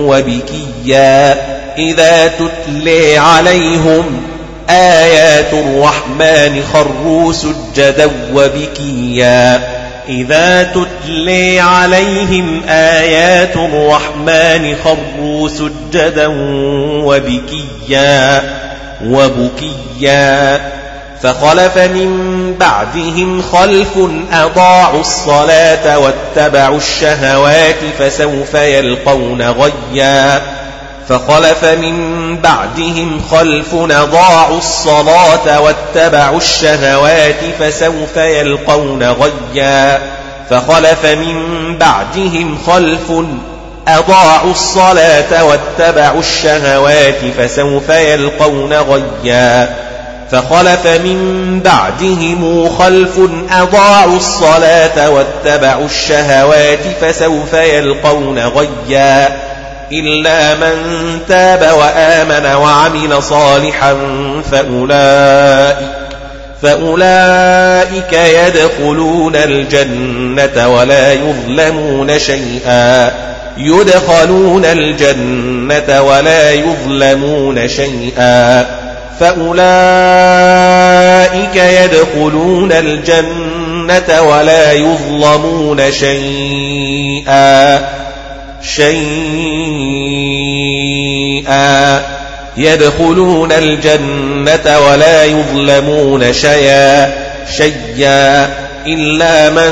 وبكيا. 0.08 1.38
إذا 1.78 2.28
تتلي 2.28 3.18
عليهم 3.18 4.22
آيات 4.70 5.54
الرحمن 5.54 6.64
خروا 6.74 7.34
سجدا 7.34 8.12
وبكيا. 8.34 9.62
إذا 10.10 10.64
تتلي 10.64 11.60
عليهم 11.60 12.62
آيات 12.70 13.56
الرحمن 13.56 14.76
خروا 14.84 15.50
سجدا 15.50 16.28
وبكيا. 17.06 18.65
وبكيا 19.04 20.62
فخلف 21.24 21.78
من 21.78 22.56
بعدهم 22.60 23.42
خلف 23.42 23.98
أضاعوا 24.32 25.00
الصلاة 25.00 26.00
واتبعوا 26.00 26.78
الشهوات 26.78 27.76
فسوف 28.00 28.54
يلقون 28.54 29.42
غيا 29.42 30.42
فخلف 31.10 31.66
من 31.66 32.38
بعدهم 32.38 33.22
خلف 33.32 33.74
أضاعوا 33.74 34.58
الصلاة 34.58 35.62
واتبعوا 35.62 36.38
الشهوات 36.38 37.40
فسوف 37.60 38.18
يلقون 38.18 39.04
غيا 39.04 40.02
فخلف 40.50 41.06
من 41.06 41.78
بعدهم 41.78 42.58
خلف 42.68 43.12
أضاعوا 43.88 44.52
الصلاة 44.52 45.44
واتبعوا 45.44 46.20
الشهوات 46.20 47.16
فسوف 47.38 47.90
يلقون 47.90 48.74
غيا. 48.74 49.76
فخلف 50.32 50.88
من 50.88 51.60
بعدهم 51.66 52.70
خلف 52.80 53.20
أضاعوا 53.52 54.16
الصلاة 54.16 55.10
واتبعوا 55.10 55.86
الشهوات 55.86 56.80
فسوف 57.02 57.54
يلقون 57.54 58.40
غيا. 58.40 59.30
إلا 59.92 60.56
من 60.56 61.20
تاب 61.28 61.78
وآمن 61.78 62.56
وعمل 62.56 63.24
صالحا 63.24 63.98
فأولئك 64.52 65.78
فأولئك 66.62 68.14
يدخلون 68.14 69.36
الجنة 69.36 70.68
ولا 70.68 71.14
يظلمون 71.14 72.20
شيئا. 72.20 73.12
يدخلون 73.58 74.66
الجنة 74.66 76.02
ولا 76.02 76.52
يظلمون 76.52 77.68
شيئا 77.68 78.66
فأولئك 79.20 79.66
يدخلون 81.56 82.72
الجنة 82.72 84.22
ولا 84.22 84.72
يظلمون 84.72 85.92
شيئا 85.92 87.82
شيئا 88.62 88.96
يدخلون 92.58 93.52
الجنة 93.52 94.80
ولا 94.80 95.24
يظلمون 95.24 96.34
شيئا 96.34 97.14
شيئا 97.58 98.65
إلا 98.88 99.50
من 99.50 99.72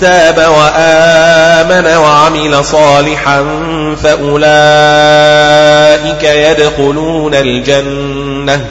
تاب 0.00 0.38
وآمن 0.38 1.86
وعمل 1.96 2.64
صالحا 2.64 3.46
فأولئك 4.02 4.40
يدخلون 6.24 7.34
الجنة 7.34 8.64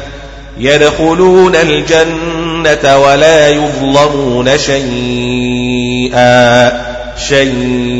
يدخلون 0.59 1.55
الجنة 1.55 2.97
ولا 2.97 3.47
يظلمون 3.49 4.57
شيئا 4.57 6.09
شيئا. 7.29 7.99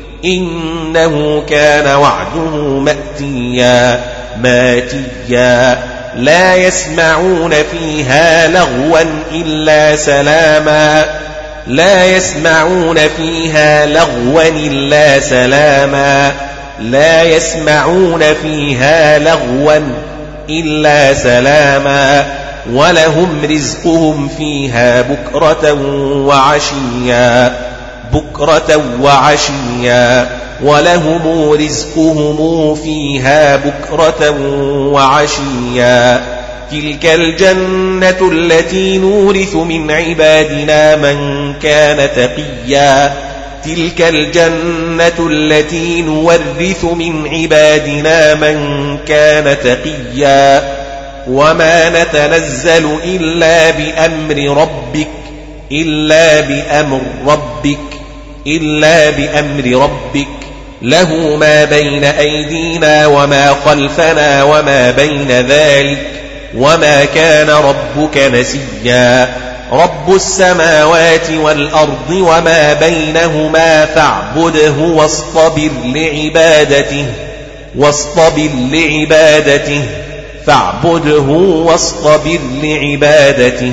إنه 0.25 1.43
كان 1.49 1.95
وعده 1.95 2.79
مأتيا 2.79 4.01
ماتيا. 4.41 5.83
لا 6.15 6.55
يسمعون 6.55 7.53
فيها 7.71 8.47
لغوا 8.47 8.99
إلا 9.31 9.95
سلاما. 9.95 11.05
لا 11.67 12.05
يسمعون 12.05 12.97
فيها 13.17 13.85
لغوا 13.85 14.43
إلا 14.47 15.19
سلاما. 15.19 16.31
لا 16.79 17.23
يسمعون 17.23 18.23
فيها 18.41 19.19
لغوا 19.19 19.79
إلا 20.49 21.13
سلاما. 21.13 22.25
ولهم 22.71 23.41
رزقهم 23.49 24.29
فيها 24.37 25.01
بكرة 25.01 25.73
وعشيا. 26.25 27.70
بكرة 28.13 28.81
وعشيا 29.01 30.29
ولهم 30.63 31.51
رزقهم 31.51 32.75
فيها 32.75 33.55
بكرة 33.55 34.29
وعشيا. 34.91 36.21
تلك 36.71 37.05
الجنة 37.05 38.29
التي 38.31 38.97
نورث 38.97 39.55
من 39.55 39.91
عبادنا 39.91 40.95
من 40.95 41.53
كان 41.53 42.09
تقيا. 42.15 43.13
تلك 43.65 44.01
الجنة 44.01 45.27
التي 45.29 46.01
نورث 46.01 46.83
من 46.83 47.27
عبادنا 47.27 48.35
من 48.35 48.97
كان 49.07 49.57
تقيا. 49.63 50.63
وما 51.27 52.03
نتنزل 52.03 52.89
إلا 53.05 53.69
بأمر 53.69 54.61
ربك 54.61 55.07
إلا 55.71 56.39
بأمر 56.39 57.01
ربك. 57.27 58.00
إلا 58.47 59.09
بأمر 59.09 59.83
ربك. 59.83 60.27
له 60.81 61.35
ما 61.35 61.65
بين 61.65 62.03
أيدينا 62.03 63.07
وما 63.07 63.55
خلفنا 63.65 64.43
وما 64.43 64.91
بين 64.91 65.31
ذلك. 65.31 66.07
وما 66.57 67.05
كان 67.05 67.49
ربك 67.49 68.17
نسيا. 68.17 69.35
رب 69.71 70.15
السماوات 70.15 71.29
والأرض 71.31 72.09
وما 72.11 72.73
بينهما 72.73 73.85
فاعبده 73.85 74.71
واصطبر 74.71 75.69
لعبادته. 75.85 77.05
واصطبر 77.77 78.49
لعبادته. 78.71 79.81
فاعبده 80.47 81.21
واصطبر 81.65 82.39
لعبادته. 82.63 83.71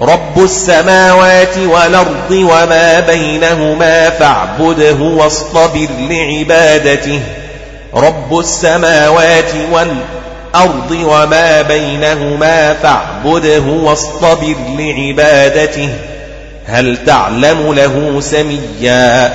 رب 0.00 0.44
السماوات 0.44 1.58
والأرض 1.58 2.30
وما 2.30 3.00
بينهما 3.00 4.10
فاعبده 4.10 5.02
واصطبر 5.02 5.88
لعبادته. 5.98 7.20
رب 7.94 8.38
السماوات 8.38 9.50
والأرض 9.72 10.90
وما 10.90 11.62
بينهما 11.62 12.74
فاعبده 12.74 13.60
واصطبر 13.60 14.54
لعبادته. 14.78 15.88
هل 16.66 16.98
تعلم 17.06 17.72
له 17.74 18.20
سميا؟ 18.20 19.32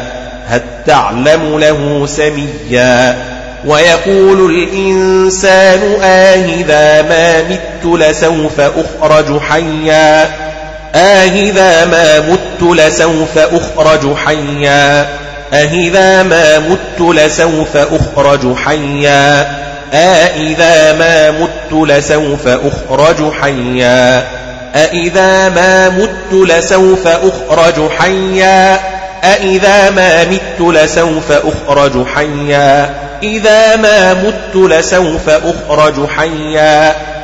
هل 0.47 0.61
تعلم 0.87 1.59
له 1.59 2.05
سميا؟ 2.05 3.17
ويقول 3.65 4.55
الإنسان 4.55 6.01
آهذا 6.01 7.01
ما 7.01 7.43
مت 7.43 8.01
لسوف 8.01 8.59
أخرج 8.59 9.39
حيا. 9.39 10.48
آهذا 10.95 11.85
ما 11.85 12.19
مت 12.19 12.79
لسوف 12.79 13.37
أخرج 13.37 14.15
حيا 14.15 15.07
أهذا 15.53 16.23
ما 16.23 16.59
مت 16.59 17.15
لسوف 17.15 17.77
أخرج 17.77 18.55
حيا 18.55 19.47
أإذا 19.93 20.93
ما 20.93 21.31
مت 21.31 21.89
لسوف 21.89 22.47
أخرج 22.47 23.33
حيا 23.33 24.23
أإذا 24.75 25.49
ما 25.49 25.89
مت 25.89 26.49
لسوف 26.49 27.07
أخرج 27.07 27.91
حيا 27.91 28.79
أإذا 29.23 29.89
ما 29.89 30.23
مت 30.23 30.75
لسوف 30.75 31.31
أخرج 31.31 32.07
حيا 32.07 32.89
إذا 33.23 33.75
ما 33.75 34.13
مت 34.13 34.71
لسوف 34.71 35.29
أخرج 35.29 36.07
حيا 36.07 36.95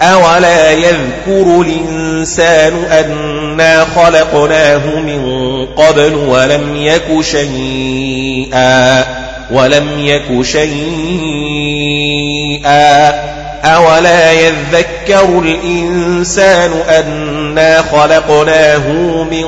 أولا 0.00 0.72
يذكر 0.72 1.60
الإنسان 1.60 2.72
أنا 2.84 3.84
خلقناه 3.84 4.86
من 4.86 5.66
قبل 5.76 6.14
ولم 6.14 6.76
يك 6.76 7.20
شيئا 7.20 9.04
ولم 9.50 9.88
يك 9.98 10.42
شيئا 10.42 11.72
أولا 13.64 14.32
يذكر 14.32 15.38
الإنسان 15.38 16.70
أنا 16.88 17.82
خلقناه 17.82 18.88
من 19.30 19.46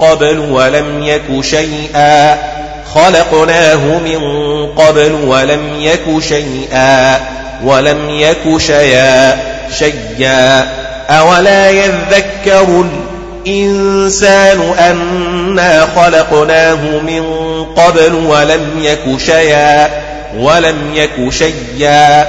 قبل 0.00 0.38
ولم 0.38 1.02
يك 1.02 1.44
شيئا 1.44 2.38
خلقناه 2.94 3.98
من 3.98 4.20
قبل 4.66 5.12
ولم 5.12 5.60
يك 5.80 6.22
شيئا 6.22 7.20
ولم 7.64 8.10
يك 8.10 8.58
شيئا 8.58 9.49
شيئا 9.78 10.68
أولا 11.10 11.70
يذكر 11.70 12.84
الإنسان 13.46 14.60
أنا 14.78 15.86
خلقناه 15.96 16.76
من 17.06 17.24
قبل 17.64 18.14
ولم 18.14 18.66
يك 18.80 19.18
شيئا 19.18 19.88
ولم 20.36 20.76
يك 20.94 21.32
شيئا 21.32 22.26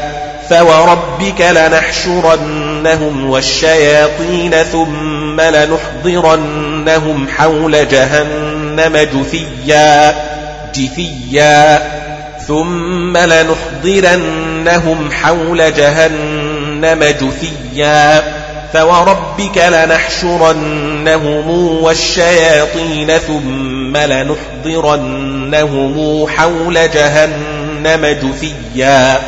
فوربك 0.50 1.42
لنحشرنهم 1.42 3.30
والشياطين 3.30 4.52
ثم 4.72 5.42
لنحضرنهم 5.42 7.28
حول 7.38 7.88
جهنم 7.88 8.98
جثيا 8.98 10.16
جثيا. 10.76 11.82
ثم 12.48 13.18
لنحضرنهم 13.18 15.12
حول 15.12 15.74
جهنم 15.74 16.51
جثيا 16.86 18.24
فوربك 18.74 19.58
لنحشرنهم 19.58 21.50
والشياطين 21.84 23.18
ثم 23.18 23.98
لنحضرنهم 23.98 25.48
حول 26.28 26.92
جهنم 26.92 28.06
جثيا 28.06 29.20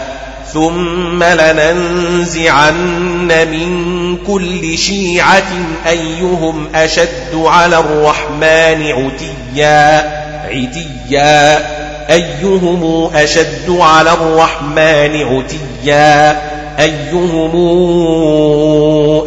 ثم 0.54 1.24
لننزعن 1.24 2.78
من 3.28 4.18
كل 4.28 4.78
شيعة 4.78 5.52
أيهم 5.88 6.68
أشد 6.76 7.36
على 7.36 7.78
الرحمن 7.80 8.84
عتيا 8.92 10.24
عتيا. 10.46 11.60
أيهم 12.10 13.10
أشد 13.16 13.70
على 13.70 14.14
الرحمن 14.14 15.24
عتيا. 15.24 16.53
أيهم 16.80 17.52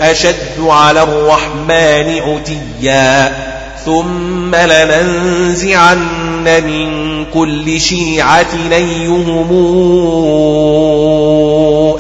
أشد 0.01 0.61
على 0.61 1.03
الرحمن 1.03 2.21
عتيا 2.21 3.33
ثم 3.85 4.55
لننزعن 4.55 5.99
من 6.45 7.25
كل 7.35 7.81
شيعة 7.81 8.53
أيهم 8.73 9.51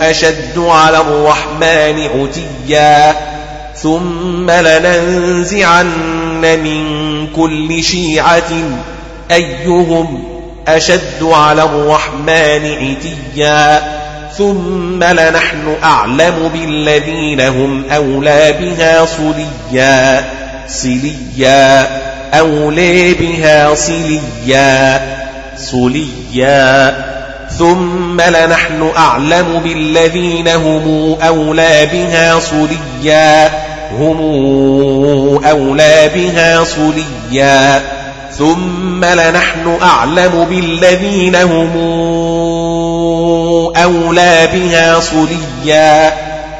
أشد 0.00 0.58
على 0.58 0.98
الرحمن 1.00 2.08
عتيا 2.14 3.16
ثم 3.82 4.50
لننزعن 4.50 5.86
من 6.40 7.26
كل 7.36 7.84
شيعة 7.84 8.52
أيهم 9.30 10.24
أشد 10.68 11.22
على 11.22 11.62
الرحمن 11.62 12.96
عتيا 13.36 14.05
ثم 14.38 15.04
لنحن 15.04 15.76
أعلم 15.84 16.50
بالذين 16.52 17.40
هم 17.40 17.84
أولى 17.90 18.54
بها 18.60 19.06
صليا 19.06 20.24
صليا. 20.68 21.86
أولي 22.34 23.14
بها 23.14 23.74
صليا 23.74 25.00
صليا. 25.58 26.96
ثم 27.58 28.20
لنحن 28.20 28.90
أعلم 28.96 29.60
بالذين 29.64 30.48
هم 30.48 31.16
أولى 31.22 31.88
بها 31.92 32.40
صليا. 32.40 33.50
هم 33.98 34.18
أولى 35.44 36.10
بها 36.14 36.64
صليا. 36.64 37.82
ثم 38.38 39.04
لنحن 39.04 39.78
أعلم 39.82 40.46
بالذين 40.50 41.36
هم 41.36 41.76
أولى 43.82 44.48
بها 44.52 45.00
صليا 45.00 46.12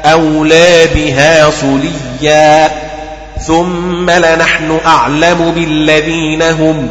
أولى 0.05 0.87
بها 0.95 1.49
صليا. 1.49 2.71
ثم 3.41 4.09
لنحن 4.09 4.79
أعلم 4.85 5.51
بالذين 5.55 6.41
هم 6.41 6.89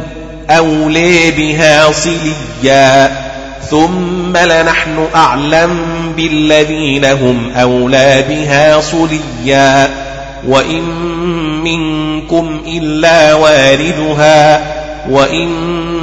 أولي 0.49 1.31
بها 1.31 1.91
صليا. 1.91 3.11
ثم 3.69 4.37
لنحن 4.37 5.07
أعلم 5.15 5.79
بالذين 6.17 7.05
هم 7.05 7.51
أولى 7.55 8.23
بها 8.29 8.81
صليا. 8.81 9.89
وإن 10.47 10.83
منكم 11.63 12.61
إلا 12.67 13.33
واردها 13.33 14.61
وإن 15.09 15.47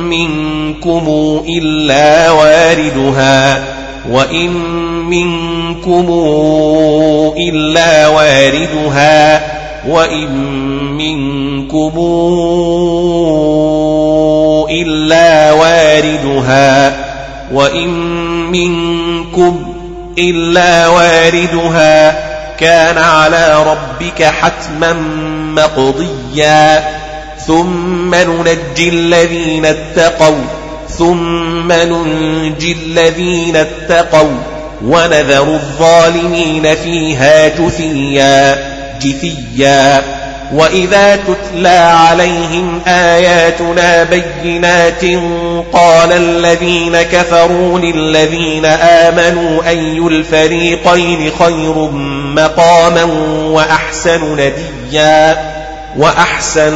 منكم 0.01 1.43
إلا 1.49 2.31
واردها. 2.31 3.74
وإن 4.11 4.51
منكم 5.11 6.07
إلا 7.39 8.09
واردها 8.09 9.41
وإن 9.89 10.29
منكم 10.97 11.93
إلا 14.71 15.53
واردها 15.53 16.97
وإن 17.53 17.91
منكم 18.51 19.75
إلا 20.19 20.89
واردها 20.89 22.17
كان 22.57 22.99
على 22.99 23.65
ربك 23.67 24.23
حتما 24.23 24.93
مقضيا 25.55 26.85
ثم 27.47 28.15
ننجي 28.15 28.89
الذين 28.89 29.67
اتقوا 29.67 30.64
ثم 30.89 31.73
ننجي 31.73 32.73
الذين 32.73 33.57
اتقوا 33.57 34.39
ونذر 34.85 35.43
الظالمين 35.43 36.75
فيها 36.75 37.49
جثيا 37.49 38.59
جثيا. 39.01 40.03
وإذا 40.53 41.17
تتلى 41.17 41.69
عليهم 41.69 42.81
آياتنا 42.87 44.05
بينات 44.05 45.05
قال 45.73 46.13
الذين 46.13 47.03
كفروا 47.03 47.79
للذين 47.79 48.65
آمنوا 48.65 49.69
أي 49.69 49.99
الفريقين 49.99 51.31
خير 51.39 51.91
مقاما 52.37 53.05
وأحسن 53.45 54.33
نديا 54.33 55.37
وأحسن 55.97 56.75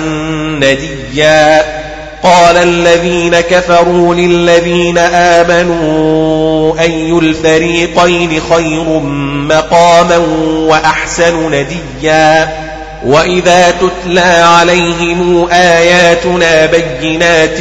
نديا. 0.56 1.77
قال 2.22 2.56
الذين 2.56 3.40
كفروا 3.40 4.14
للذين 4.14 4.98
آمنوا 4.98 6.80
أي 6.80 7.10
الفريقين 7.10 8.40
خير 8.50 9.00
مقاما 9.48 10.16
وأحسن 10.68 11.50
نديا 11.50 12.48
وإذا 13.04 13.70
تتلى 13.70 14.44
عليهم 14.58 15.48
آياتنا 15.52 16.66
بينات 16.66 17.58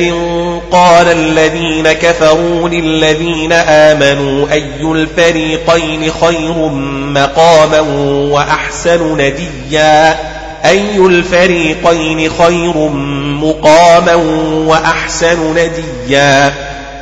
قال 0.71 1.07
الذين 1.07 1.91
كفروا 1.91 2.69
للذين 2.69 3.51
آمنوا 3.53 4.51
أي 4.51 4.81
الفريقين 4.81 6.11
خير 6.21 6.69
مقاما 7.13 7.79
وأحسن 8.31 9.17
نديا 9.17 10.17
أي 10.67 10.97
الفريقين 10.97 12.29
خير 12.29 12.89
مقاما 13.41 14.15
وأحسن 14.67 15.37
نديا 15.51 16.53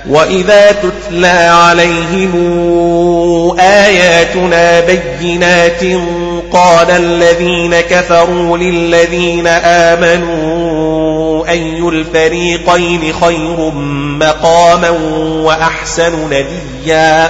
وإذا 0.10 0.72
تتلى 0.72 1.50
عليهم 1.52 2.32
آياتنا 3.60 4.80
بينات 4.80 5.82
قال 6.52 6.92
الذين 6.92 7.82
كفروا 7.82 8.58
للذين 8.58 9.48
آمنوا 9.66 11.50
أي 11.50 11.80
الفريقين 11.80 13.14
خير 13.22 13.72
مقاما 14.20 14.90
وأحسن 15.44 16.14
نديا 16.26 17.30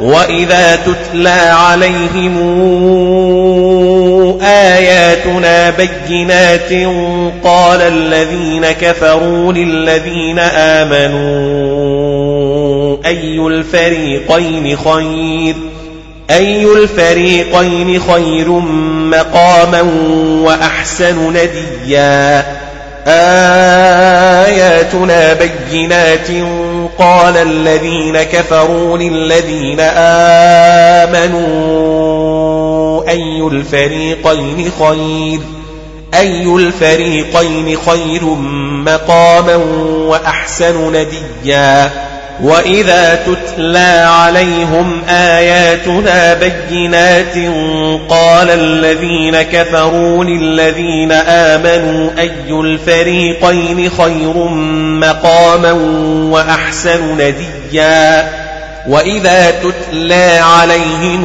وإذا 0.00 0.76
تتلى 0.76 1.54
عليهم 1.68 2.38
آياتنا 4.42 5.70
بينات 5.70 6.72
قال 7.44 7.80
الذين 7.80 8.66
كفروا 8.66 9.52
للذين 9.52 10.38
آمنوا 10.38 11.88
أي 13.06 13.38
الفريقين 13.38 14.76
خير؟ 14.76 15.54
أي 16.30 16.64
الفريقين 16.64 18.00
خير 18.00 18.48
مقاما 19.10 19.82
وأحسن 20.42 21.32
نديا؟ 21.32 22.44
آياتنا 24.46 25.36
بينات 25.72 26.28
قال 26.98 27.36
الذين 27.36 28.22
كفروا 28.22 28.98
للذين 28.98 29.80
آمنوا 31.00 32.07
أي 33.08 33.40
الفريقين 33.40 34.70
خير؟ 34.78 35.40
أي 36.14 36.56
الفريقين 36.56 37.76
خير 37.86 38.24
مقاما 38.84 39.56
وأحسن 40.06 40.92
نديا؟ 40.92 41.90
وإذا 42.42 43.14
تتلى 43.26 44.06
عليهم 44.08 45.02
آياتنا 45.08 46.34
بينات 46.34 47.34
قال 48.08 48.50
الذين 48.50 49.42
كفروا 49.42 50.24
للذين 50.24 51.12
آمنوا 51.12 52.10
أي 52.18 52.50
الفريقين 52.50 53.90
خير 53.90 54.48
مقاما 55.00 55.72
وأحسن 56.30 57.12
نديا؟ 57.12 58.37
وإذا 58.88 59.50
تتلى 59.50 60.38
عليهم 60.38 61.24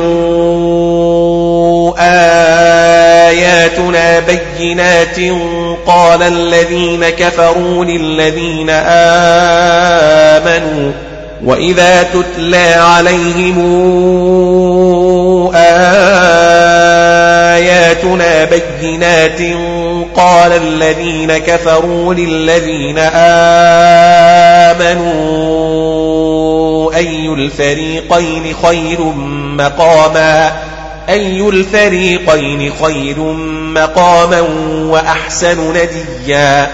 آياتنا 3.29 4.19
بينات 4.19 5.17
قال 5.85 6.23
الذين 6.23 7.09
كفروا 7.09 7.85
للذين 7.85 8.69
آمنوا 10.39 10.91
وإذا 11.45 12.03
تتلى 12.03 12.73
عليهم 12.73 13.59
آياتنا 15.55 16.05
بينات 18.45 19.39
قال 20.15 20.51
الذين 20.51 21.37
كفروا 21.37 22.13
للذين 22.13 22.99
آمنوا 24.69 25.72
أي 27.03 27.27
الفريقين 27.33 28.55
خير 28.63 29.01
مقاما؟ 29.57 30.51
أي 31.09 31.49
الفريقين 31.49 32.73
خير 32.83 33.19
مقاما 33.73 34.41
وأحسن 34.89 35.73
نديا؟ 35.73 36.69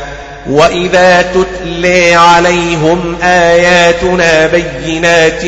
وإذا 0.50 1.22
تتلي 1.22 2.16
عليهم 2.16 3.16
آياتنا 3.24 4.48
بينات 4.48 5.44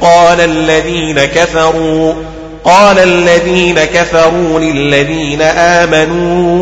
قال 0.00 0.40
الذين 0.40 1.24
كفروا 1.24 2.14
قال 2.64 2.98
الذين 2.98 3.84
كفروا 3.84 4.60
للذين 4.60 5.42
آمنوا 5.42 6.58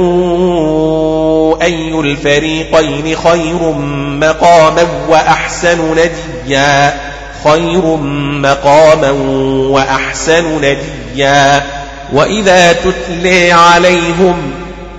أي 1.63 2.01
الفريقين 2.01 3.17
خير 3.17 3.73
مقاما 4.21 4.87
وأحسن 5.09 5.79
نديا؟ 5.93 7.16
خير 7.51 7.97
مقاما 8.43 9.11
وأحسن 9.71 10.45
نديا. 10.57 11.63
وإذا 12.13 12.73
تتلي 12.73 13.53
عليهم 13.53 14.53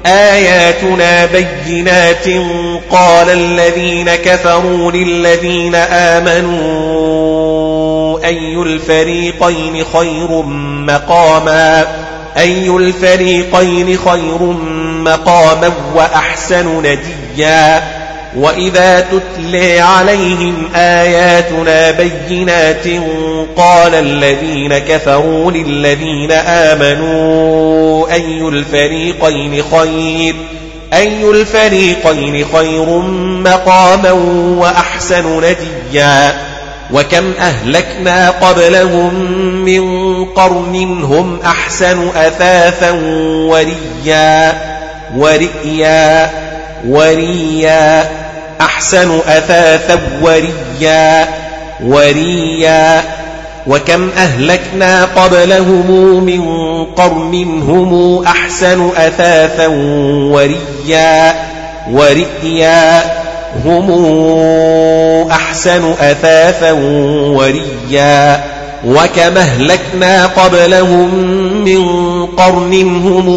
آياتنا 0.05 1.25
بينات 1.25 2.27
قال 2.91 3.29
الذين 3.29 4.15
كفروا 4.15 4.91
للذين 4.91 5.75
آمنوا 5.75 6.77
أي 8.25 8.55
الفريقين 8.55 9.83
خير 9.93 10.41
مقاما؟ 10.87 11.87
أي 12.37 12.69
الفريقين 12.69 13.97
خير 13.97 14.41
مقاما 15.03 15.71
وأحسن 15.95 16.81
نديا؟ 16.83 17.96
وإذا 18.35 18.99
تتلي 18.99 19.79
عليهم 19.79 20.69
آياتنا 20.75 21.91
بينات 21.91 22.87
قال 23.57 23.95
الذين 23.95 24.77
كفروا 24.77 25.51
للذين 25.51 26.31
آمنوا 26.31 28.13
أي 28.13 28.41
الفريقين 28.41 29.63
خير 29.71 30.35
أي 30.93 31.29
الفريقين 31.29 32.45
خير 32.53 32.85
مقاما 33.43 34.11
وأحسن 34.57 35.37
نديا 35.37 36.33
وكم 36.93 37.31
أهلكنا 37.39 38.29
قبلهم 38.29 39.13
من 39.65 40.25
قرن 40.25 41.03
هم 41.03 41.39
أحسن 41.45 42.07
أثاثا 42.15 42.91
وريا 43.49 44.61
ورئيا 45.15 46.29
وريا. 46.87 48.09
أحسن 48.61 49.19
أثاثا 49.27 49.99
وريا. 50.21 51.27
وريا. 51.83 53.01
وكم 53.67 54.09
أهلكنا 54.17 55.05
قبلهم 55.05 56.23
من 56.23 56.41
قرن 56.85 57.61
هم 57.61 58.23
أحسن 58.25 58.89
أثاثا 58.97 59.67
وريا. 60.31 61.35
ورئيا 61.91 63.03
هم 63.65 63.91
أحسن 65.31 65.93
أثاثا 66.01 66.71
وريا. 67.31 68.43
وكم 68.85 69.37
أهلكنا 69.37 70.25
قبلهم 70.25 71.15
من 71.63 71.85
قرن 72.25 72.73
هم 73.03 73.27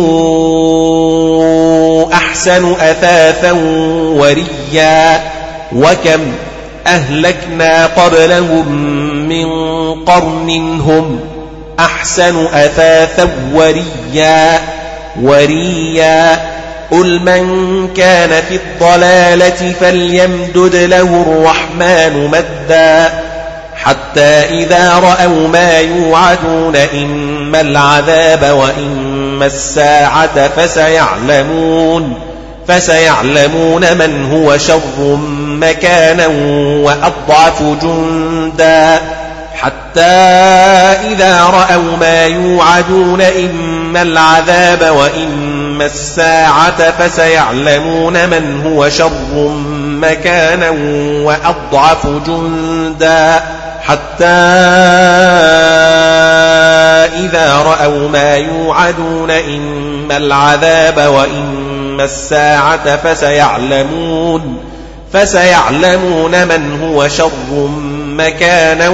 أحسن 2.12 2.72
أثاثا 2.72 3.53
وريا 4.16 5.22
وكم 5.72 6.20
أهلكنا 6.86 7.86
قبلهم 7.86 8.72
من 9.28 9.47
قرن 10.05 10.80
هم 10.80 11.20
أحسن 11.78 12.47
أثاثا 12.47 13.28
وريا 13.55 14.61
وريا 15.22 16.41
قل 16.91 17.20
من 17.20 17.88
كان 17.97 18.43
في 18.49 18.57
الضلالة 18.57 19.72
فليمدد 19.80 20.76
له 20.76 21.24
الرحمن 21.26 22.26
مدا 22.26 23.30
حتى 23.85 24.62
إذا 24.62 24.99
رأوا 24.99 25.49
ما 25.49 25.78
يوعدون 25.78 26.76
إما 26.76 27.61
العذاب 27.61 28.43
وإما 28.43 29.47
الساعة 29.47 30.49
فسيعلمون 30.49 32.14
فسيعلمون 32.68 33.97
من 33.97 34.33
هو 34.33 34.59
شر 34.59 35.18
مكانا 35.61 36.26
وأضعف 36.85 37.62
جندا 37.83 39.01
حتى 39.55 40.01
إذا 41.12 41.45
رأوا 41.45 41.97
ما 42.01 42.26
يوعدون 42.26 43.20
إما 43.20 44.03
العذاب 44.03 44.97
وإما 44.97 45.87
الساعة 45.87 46.91
فسيعلمون 46.91 48.28
من 48.28 48.62
هو 48.66 48.89
شر 48.89 49.55
مكانا 50.01 50.70
وأضعف 51.24 52.07
جندا 52.07 53.43
حتى 53.83 54.24
إذا 57.24 57.57
رأوا 57.57 58.09
ما 58.09 58.37
يوعدون 58.37 59.31
إما 59.31 60.16
العذاب 60.16 60.97
وإما 60.97 62.05
الساعة 62.05 62.97
فسيعلمون 62.97 64.57
فسيعلمون 65.12 66.49
من 66.49 66.83
هو 66.83 67.09
شر 67.09 67.68
مكانا 68.16 68.89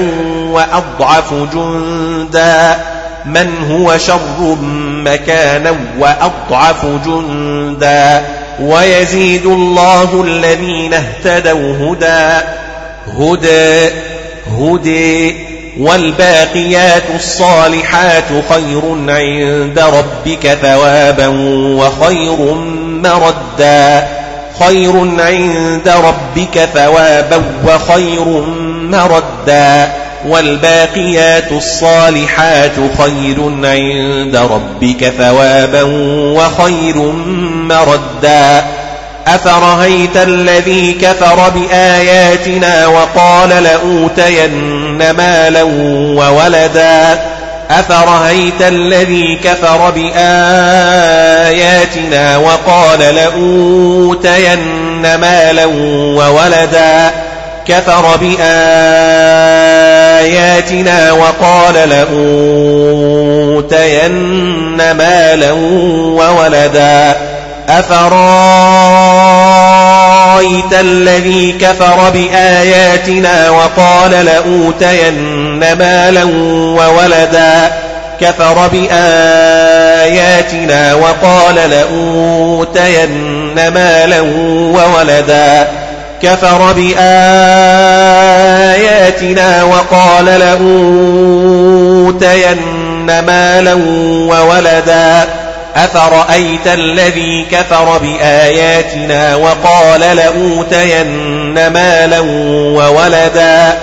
وأضعف 0.51 1.35
جندا. 1.55 2.79
من 3.25 3.53
هو 3.71 3.99
شر 3.99 4.57
مكانا 5.05 5.77
وأضعف 5.99 6.87
جندا. 7.07 8.25
ويزيد 8.61 9.47
الله 9.47 10.23
الذين 10.25 10.95
اهتدوا 10.95 11.77
هدى 11.77 12.47
هدى. 13.19 13.91
هدي 14.59 15.37
والباقيات 15.81 17.03
الصالحات 17.15 18.25
خير 18.49 18.83
عند 19.09 19.79
ربك 19.79 20.59
ثوابا 20.63 21.29
وخير 21.77 22.55
مردا. 22.85 24.09
خير 24.61 24.93
عند 25.21 25.89
ربك 25.89 26.69
ثوابا 26.75 27.43
وخير 27.67 28.25
مردا. 28.83 29.93
والباقيات 30.29 31.53
الصالحات 31.53 32.75
خير 32.99 33.43
عند 33.65 34.37
ربك 34.37 35.05
ثوابا 35.19 35.83
وخير 36.37 36.97
مردا. 37.47 38.65
أفرهيت 39.27 40.17
الذي 40.17 40.93
كفر 40.93 41.49
بآياتنا 41.49 42.87
وقال 42.87 43.49
لأوتين 43.49 44.51
مالا 45.11 45.63
وولدا 46.17 47.19
أفرهيت 47.71 48.63
الذي 48.63 49.39
كفر 49.45 49.91
بآياتنا 49.91 50.17
وقال 52.37 52.99
لأوتين 52.99 54.59
مالا 55.03 55.65
وولدا 56.17 57.11
كفر 57.69 58.17
بآياتنا 58.17 58.47
وقال 61.13 61.75
لأوتين 61.89 64.13
مالا 64.93 65.53
وولدا 65.53 67.17
أفرأيت 67.69 68.07
الذي 70.73 71.53
كفر 71.53 72.11
بآياتنا 72.11 73.51
وقال 73.51 74.11
لأوتين 74.11 75.15
مالا 75.59 76.25
وولدا؟ 76.25 77.71
كفر 78.21 78.69
بآياتنا 78.73 80.15
وقال 80.95 81.55
لأوتين 81.55 83.11
مالا 83.55 84.21
وولدا؟ 84.75 85.69
كفر 86.23 86.73
بآياتنا 86.73 86.97
وقال 89.65 90.25
لأوتين 90.25 91.67
مالا 93.07 93.75
وولدا؟ 94.31 95.27
أفرأيت 95.77 96.67
الذي 96.67 97.47
كفر 97.53 97.99
بآياتنا 97.99 99.37
وقال 99.37 100.01
لأوتين 100.01 101.67
مالا 101.69 102.21
وولدا 102.21 103.79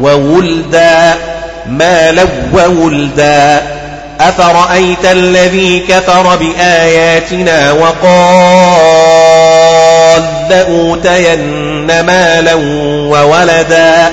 وولدا 0.00 1.14
مالا 1.66 2.26
وولدا 2.54 3.62
أفرأيت 4.20 5.04
الذي 5.04 5.80
كفر 5.88 6.36
بآياتنا 6.36 7.72
وقال 7.72 9.20
لأوتين 10.50 11.86
مالا 12.00 12.54
وولدا 13.10 14.12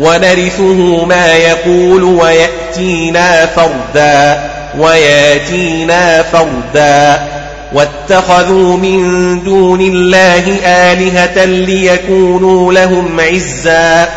ونرثه 0.00 1.04
ما 1.04 1.32
يقول 1.32 2.02
ويأتينا 2.02 3.46
فردا 3.46 4.40
ويأتينا 4.78 6.22
فردا. 6.22 7.22
واتخذوا 7.72 8.76
من 8.76 9.42
دون 9.44 9.80
الله 9.80 10.56
آلهة 10.64 11.44
ليكونوا 11.44 12.72
لهم 12.72 13.20
عزا 13.20 14.08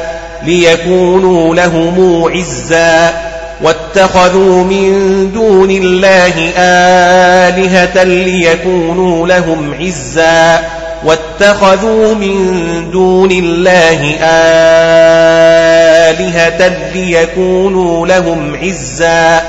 ليكونوا 0.44 1.56
لهم 1.56 2.24
عزا. 2.36 3.14
واتخذوا 3.62 4.64
من 4.64 4.92
دون 5.34 5.72
الله 5.72 6.52
آلهة 6.58 8.04
ليكونوا 8.04 9.28
لهم 9.28 9.74
عزا. 9.80 10.60
واتخذوا 11.04 12.16
من 12.16 12.92
دون 12.92 13.32
الله 13.32 14.18
آلهة 16.12 16.78
ليكونوا 16.94 18.08
لهم 18.08 18.56
عزا. 18.64 19.42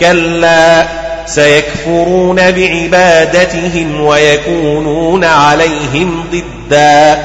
كلا 0.00 0.86
سيكفرون 1.26 2.36
بعبادتهم 2.50 4.00
ويكونون 4.00 5.24
عليهم 5.24 6.24
ضدا. 6.32 7.18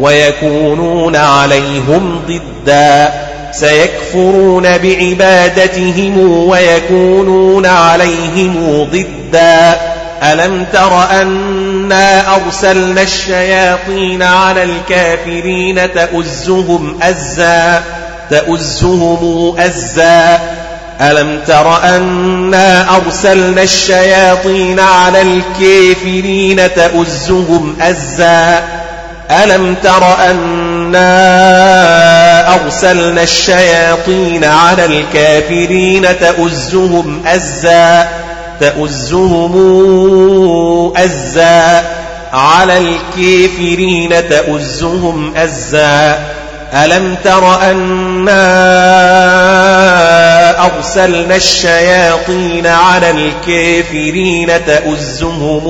ويكونون 0.00 1.16
عليهم 1.16 2.22
ضدا. 2.28 3.12
سيكفرون 3.52 4.78
بعبادتهم 4.78 6.18
ويكونون 6.48 7.66
عليهم 7.66 8.88
ضدا. 8.92 9.76
ألم 10.22 10.66
تر 10.72 11.04
أنا 11.90 12.34
أرسلنا 12.36 13.02
الشياطين 13.02 14.22
على 14.22 14.62
الكافرين 14.62 15.80
تؤزهم 15.94 16.98
أزا 17.02 17.82
تؤزهم 18.30 19.54
أزا 19.58 20.40
ألم 21.00 21.40
تر 21.46 21.82
أنا 21.84 22.96
أرسلنا 22.96 23.62
الشياطين 23.62 24.80
على 24.80 25.22
الكافرين 25.22 26.74
تؤزهم 26.74 27.76
أزا 27.80 28.62
ألم 29.30 29.74
تر 29.82 30.30
أنا 30.30 31.04
أرسلنا 32.54 33.22
الشياطين 33.22 34.44
على 34.44 34.84
الكافرين 34.84 36.06
تؤزهم 36.20 37.22
أزا 37.26 38.19
تؤزهم 38.60 39.54
أزا. 40.96 41.84
على 42.32 42.78
الكافرين 42.78 44.28
تؤزهم 44.28 45.36
أزا. 45.36 46.18
ألم 46.74 47.16
تر 47.24 47.70
أنا 47.70 48.40
أرسلنا 50.64 51.36
الشياطين 51.36 52.66
على 52.66 53.10
الكافرين 53.10 54.50
تؤزهم 54.66 55.66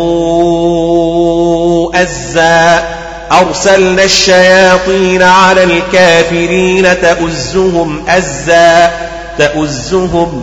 أزا؟ 1.95 2.85
أرسلنا 3.33 4.03
الشياطين 4.03 5.23
على 5.23 5.65
الكافرين 5.65 6.89
تؤزهم 7.01 8.05
أزا. 8.09 8.91
تؤزهم 9.39 10.43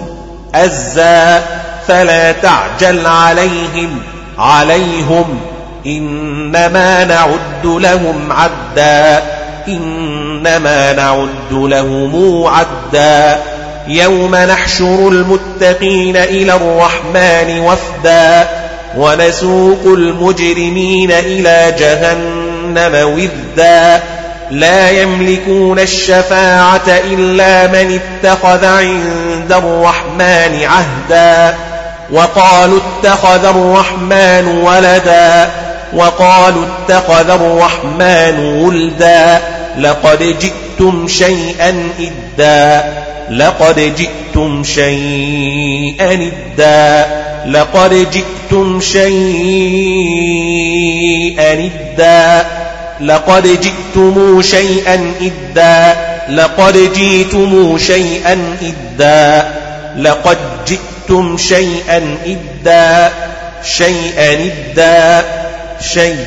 أزا. 0.56 1.42
فلا 1.88 2.32
تعجل 2.32 3.08
عليهم 3.08 4.00
عليهم. 4.38 5.40
إنما 5.86 7.06
نعد 7.06 7.66
لهم 7.66 8.32
عدا 8.32 9.24
إنما 9.68 10.94
نعد 10.94 11.52
لهم 11.52 12.44
عدا. 12.48 13.40
يوم 13.88 14.36
نحشر 14.36 15.10
المتقين 15.10 16.18
إلى 16.18 16.54
الرحمن 16.54 17.60
وفدا 17.60 18.48
ونسوق 18.98 19.82
المجرمين 19.86 21.12
إلى 21.12 21.76
جهنم 21.80 23.18
وذا 23.18 24.04
لا 24.52 24.90
يملكون 24.90 25.80
الشفاعة 25.80 26.88
إلا 26.88 27.68
من 27.68 28.00
اتخذ 28.00 28.66
عند 28.66 29.52
الرحمن 29.52 30.64
عهدا. 30.64 31.56
وقالوا 32.12 32.80
اتخذ 32.80 33.46
الرحمن 33.46 34.48
ولدا 34.48 35.50
وقالوا 35.94 36.66
اتخذ 36.66 37.30
الرحمن 37.30 38.40
ولدا 38.40 39.42
لقد 39.78 40.36
جئتم 40.40 41.08
شيئا 41.08 41.90
إدا 42.00 42.94
لقد 43.30 43.96
جئتم 43.96 44.64
شيئا 44.64 46.32
إدا 46.58 47.06
لقد 47.46 48.12
جئتم 48.12 48.82
شيئا 48.82 49.18
إدا 51.90 52.46
لقد 53.02 53.62
جئتم 53.62 54.42
شيئا 54.42 55.14
إدا 55.22 55.98
لقد 56.30 56.94
جئتم 56.94 57.78
شيئا 57.78 58.58
إدا. 58.62 59.57
لقد 59.98 60.38
جئتم 60.68 61.38
شيئا 61.38 62.18
إدا 62.26 63.12
شيئا 63.64 64.34
إدا 64.34 65.26
شيئا 65.82 66.20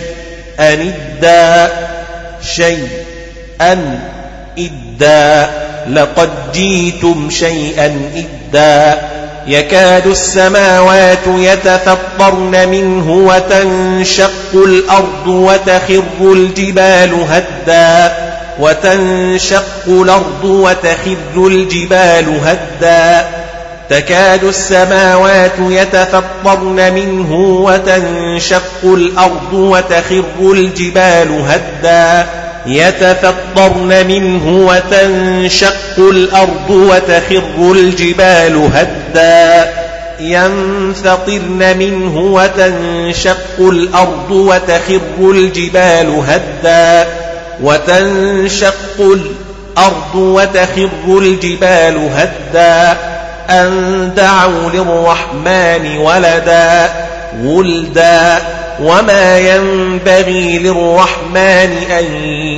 إدا 0.58 1.70
شيئا 2.42 4.00
إدا. 4.58 5.50
لقد 5.88 6.30
جئتم 6.54 7.30
شيئا 7.30 8.10
إدا. 8.16 8.98
يكاد 9.46 10.06
السماوات 10.06 11.26
يتفطرن 11.26 12.68
منه 12.68 13.10
وتنشق 13.10 14.54
الأرض 14.54 15.26
وتخر 15.26 16.02
الجبال 16.20 17.14
هدا. 17.30 18.12
وتنشق 18.60 19.86
الأرض 19.86 20.44
وتخر 20.44 21.16
الجبال 21.36 22.40
هدا. 22.44 23.28
تكاد 23.91 24.45
السماوات 24.45 25.53
يتفطرن 25.68 26.95
منه 26.95 27.34
وتنشق 27.34 28.84
الأرض 28.84 29.53
وتخر 29.53 30.24
الجبال 30.41 31.45
هدا. 31.49 32.26
يتفطرن 32.66 34.07
منه 34.07 34.66
وتنشق 34.66 35.99
الأرض 35.99 36.70
وتخر 36.70 37.72
الجبال 37.72 38.68
هدا. 38.74 39.70
ينفطرن 40.20 41.76
منه 41.78 42.16
وتنشق 42.18 43.59
الأرض 43.61 44.30
وتخر 44.30 45.01
الجبال 45.20 46.22
هدا. 46.28 47.09
وتنشق 47.62 49.01
الأرض 49.01 50.14
وتخر 50.14 50.88
الجبال 51.09 52.11
هدا. 52.14 52.97
أن 53.51 54.12
دعوا 54.16 54.70
للرحمن 54.70 55.98
ولدا 55.98 56.90
ولدا. 57.42 58.38
وما 58.80 59.38
ينبغي 59.38 60.59
للرحمن 60.59 61.76
أن 61.98 62.05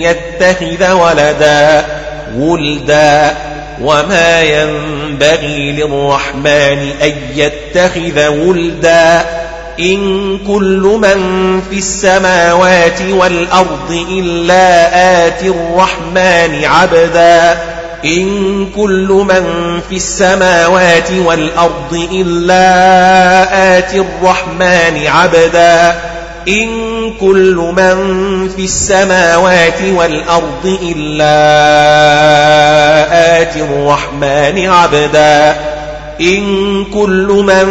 يتخذ 0.02 0.92
ولدا 0.92 1.84
ولدا. 2.36 3.34
وما 3.82 4.42
ينبغي 4.42 5.72
للرحمن 5.72 6.90
أن 7.02 7.12
يتخذ 7.34 8.28
ولدا. 8.28 9.22
إن 9.80 10.38
كل 10.38 10.98
من 11.02 11.60
في 11.70 11.78
السماوات 11.78 13.02
والأرض 13.10 14.06
إلا 14.10 14.88
آتي 15.26 15.48
الرحمن 15.48 16.64
عبدا. 16.64 17.58
إن 18.04 18.66
كل 18.76 19.26
من 19.28 19.44
في 19.88 19.96
السماوات 19.96 21.10
والأرض 21.10 22.08
إلا 22.12 23.78
آتي 23.78 23.98
الرحمن 23.98 25.06
عبدا. 25.06 25.94
إن 26.48 26.68
كل 27.20 27.72
من 27.76 27.96
في 28.56 28.64
السماوات 28.64 29.82
والأرض 29.82 30.78
إلا 30.82 31.32
آتي 33.42 33.60
الرحمن 33.60 34.68
عبدا. 34.68 35.56
إن 36.20 36.84
كل 36.84 37.44
من 37.46 37.66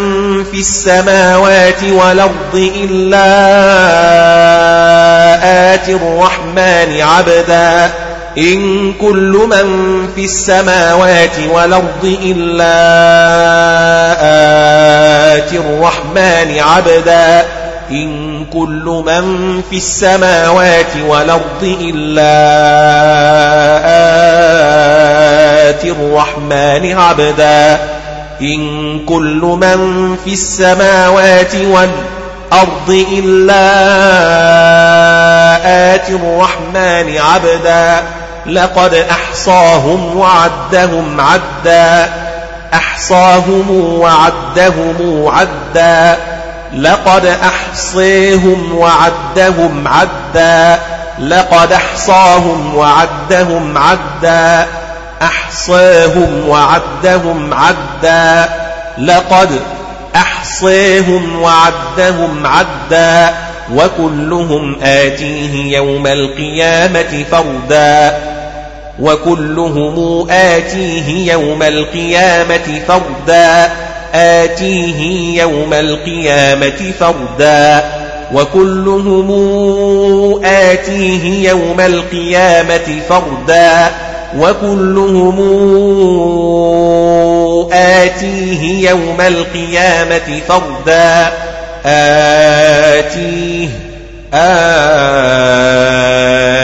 في 0.51 0.59
السماوات 0.59 1.83
والأرض 1.83 2.71
إلا 2.75 3.23
آتي 5.73 5.93
الرحمن 5.93 7.01
عبدا. 7.01 7.91
إن 8.37 8.93
كل 8.93 9.47
من 9.49 10.07
في 10.15 10.25
السماوات 10.25 11.35
والأرض 11.49 12.17
إلا 12.23 12.73
آتي 15.37 15.57
الرحمن 15.57 16.59
عبدا. 16.59 17.45
إن 17.91 18.45
كل 18.53 19.03
من 19.05 19.61
في 19.69 19.77
السماوات 19.77 20.93
والأرض 21.07 21.77
إلا 21.81 22.31
آتي 25.69 25.91
الرحمن 25.91 26.97
عبدا. 26.97 27.79
إن 28.41 28.99
كل 29.05 29.57
من 29.61 30.15
في 30.25 30.33
السماوات 30.33 31.55
والأرض 31.55 33.05
إلا 33.11 33.71
آتي 35.95 36.11
الرحمن 36.11 37.17
عبدا. 37.17 38.20
لقد 38.45 38.93
أحصاهم 38.93 40.17
وعدهم 40.17 41.21
عدا. 41.21 42.09
أحصاهم 42.73 43.99
وعدهم 43.99 45.27
عدا. 45.27 46.17
لقد 46.73 47.25
أحصيهم 47.25 48.77
وعدهم 48.77 49.87
عدا. 49.87 50.79
لقد 51.19 51.71
أحصاهم 51.71 52.75
وعدهم 52.75 53.77
عدا. 53.77 54.67
أحصاهم 55.21 56.47
وعدهم 56.47 57.53
عدا. 57.53 58.49
لقد 58.97 59.59
أحصيهم 60.15 61.41
وعدهم 61.41 62.47
عدا. 62.47 63.33
وكلهم 63.73 64.75
آتيه 64.83 65.75
يوم 65.77 66.07
القيامة 66.07 67.25
فردا. 67.31 68.30
وكلهم 68.99 70.27
آتيه 70.31 71.31
يوم 71.31 71.63
القيامة 71.63 72.81
فردا. 72.87 73.69
آتيه 74.13 75.41
يوم 75.41 75.73
القيامة 75.73 76.91
فردا. 76.99 77.83
وكلهم 78.33 79.31
آتيه 80.45 81.49
يوم 81.49 81.79
القيامة 81.79 82.99
فردا. 83.09 83.91
وكلهم 84.37 85.39
آتيه 87.73 88.89
يوم 88.89 89.21
القيامة 89.21 90.41
فردا. 90.47 91.31
آتيه 92.95 93.90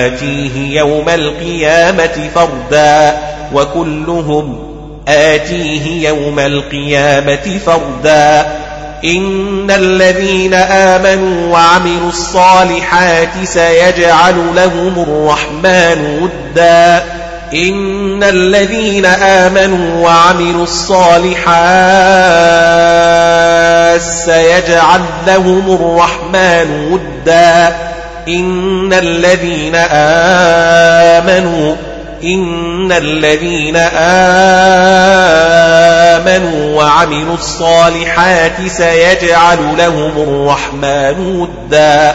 آتيه 0.10 0.78
يوم 0.80 1.10
القيامة 1.10 2.30
فردا 2.36 3.18
وكلهم 3.54 4.68
آتيه 5.08 6.08
يوم 6.08 6.40
القيامة 6.40 7.60
فردا. 7.66 8.46
إن 9.06 9.72
الذين 9.72 10.54
آمنوا 10.54 11.54
وعملوا 11.54 12.10
الصالحات 12.10 13.30
سيجعل 13.44 14.36
لهم 14.56 15.06
الرحمن 15.08 16.20
ودا. 16.22 17.04
إن 17.54 18.24
الذين 18.24 19.06
آمنوا 19.06 20.04
وعملوا 20.04 20.64
الصالحات 20.64 21.48
سيجعل 24.02 25.02
لهم 25.28 25.78
الرحمن 25.82 26.92
ودا. 26.92 27.76
إن 28.28 28.94
الذين 28.94 29.76
آمنوا 31.26 31.76
إن 32.24 32.92
الذين 32.92 33.76
آمنوا 36.16 36.76
وعملوا 36.76 37.34
الصالحات 37.34 38.68
سيجعل 38.68 39.58
لهم 39.78 40.12
الرحمن 40.18 41.40
ودا. 41.40 42.14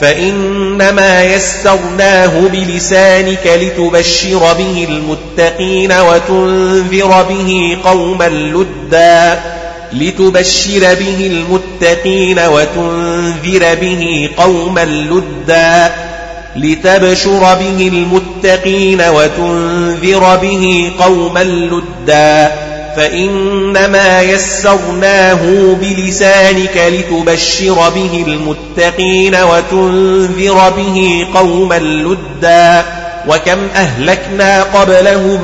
فإنما 0.00 1.24
يسرناه 1.24 2.40
بلسانك 2.52 3.46
لتبشر 3.46 4.38
به 4.38 4.88
المتقين 4.88 5.92
وتنذر 5.92 7.22
به 7.22 7.78
قوما 7.84 8.28
لدا 8.28 9.40
لتبشر 9.92 10.94
به 10.94 11.26
المتقين 11.26 12.38
وتنذر 12.38 13.74
به 13.74 14.30
قوما 14.36 14.84
لدا 14.84 15.94
لتبشر 16.56 17.54
به 17.54 17.88
المتقين 17.88 19.00
وتنذر 19.00 20.36
به 20.36 20.92
قوما 20.98 21.42
لدا. 21.42 22.67
فإنما 22.98 24.22
يسرناه 24.22 25.74
بلسانك 25.80 26.76
لتبشر 26.88 27.90
به 27.94 28.24
المتقين 28.26 29.34
وتنذر 29.34 30.70
به 30.70 31.26
قوما 31.34 31.78
لدا 31.78 32.84
وكم 33.28 33.58
أهلكنا 33.74 34.62
قبلهم 34.62 35.40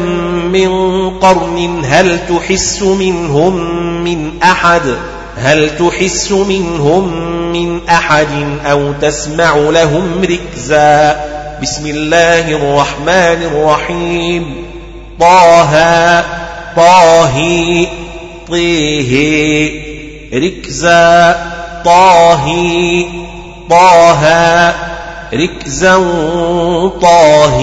من 0.53 0.71
قرن 1.11 1.83
هل 1.85 2.19
تحس 2.29 2.83
منهم 2.83 3.85
من 4.05 4.31
أحد؟ 4.43 4.83
هل 5.37 5.71
تحس 5.79 6.33
منهم 6.33 7.15
من 7.53 7.81
أحد 7.89 8.59
أو 8.67 8.93
تسمع 9.03 9.57
لهم 9.57 10.23
ركزا؟ 10.23 11.21
بسم 11.63 11.87
الله 11.87 12.51
الرحمن 12.51 13.43
الرحيم. 13.53 14.65
طه 15.21 16.44
طه 16.77 17.87
طيه 18.49 19.71
ركزا 20.35 21.37
طه 21.85 22.47
طه 23.71 24.75
ركزا 25.35 25.97
طه 27.03 27.63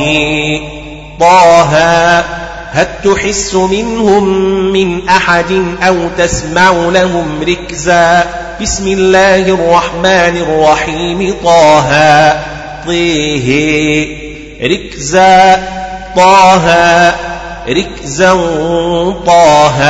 طه 1.19 2.23
هل 2.73 2.87
تحس 3.03 3.55
منهم 3.55 4.23
من 4.71 5.09
أحد 5.09 5.51
أو 5.87 5.95
تسمع 6.17 6.71
لهم 6.71 7.41
ركزا؟ 7.41 8.25
بسم 8.61 8.87
الله 8.87 9.39
الرحمن 9.39 10.37
الرحيم 10.37 11.33
طه 11.43 11.89
طيه 12.87 14.07
ركزا 14.63 15.63
طه 16.15 17.30
ركزا 17.71 18.33
طه 19.25 19.81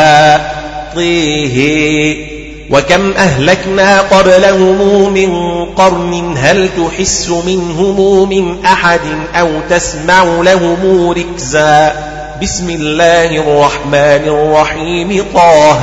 طيه 0.96 2.32
وكم 2.72 3.12
أهلكنا 3.12 4.02
قبلهم 4.02 5.14
من 5.14 5.66
قرن 5.66 6.36
هل 6.38 6.70
تحس 6.78 7.30
منهم 7.30 8.30
من 8.30 8.66
أحد 8.66 9.02
أو 9.36 9.50
تسمع 9.70 10.24
لهم 10.24 11.10
ركزا 11.10 11.94
بسم 12.42 12.70
الله 12.70 13.26
الرحمن 13.26 14.28
الرحيم 14.28 15.26
طه 15.34 15.82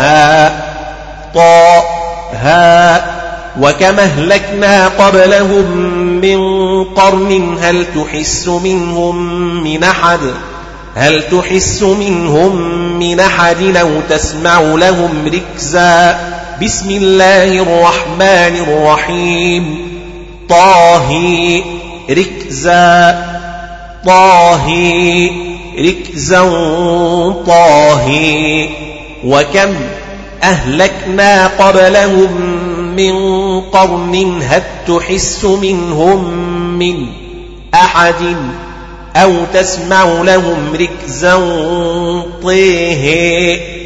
طه 1.34 1.98
وكم 3.60 3.98
أهلكنا 3.98 4.88
قبلهم 4.88 5.76
من 6.20 6.38
قرن 6.84 7.58
هل 7.60 7.86
تحس 7.94 8.48
منهم 8.48 9.16
من 9.64 9.84
أحد 9.84 10.20
هل 10.94 11.22
تحس 11.22 11.82
منهم 11.82 12.56
من 12.98 13.20
أحد 13.20 13.76
أو 13.76 13.90
تسمع 14.08 14.60
لهم 14.60 15.10
ركزا؟ 15.26 16.18
بسم 16.62 16.90
الله 16.90 17.62
الرحمن 17.62 18.56
الرحيم. 18.68 19.88
طه 20.48 21.12
ركزا. 22.10 23.24
طه 24.06 24.70
ركزا. 25.78 26.42
طه 27.46 28.08
وكم 29.24 29.74
أهلكنا 30.42 31.46
قبلهم 31.46 32.30
من 32.96 33.14
قرن 33.60 34.42
هل 34.42 34.62
تحس 34.88 35.44
منهم 35.44 36.28
من 36.78 37.06
أحد 37.74 38.36
أو 39.22 39.32
تسمع 39.54 40.04
لهم 40.22 40.74
ركزا 40.74 41.36
طيه 42.42 43.77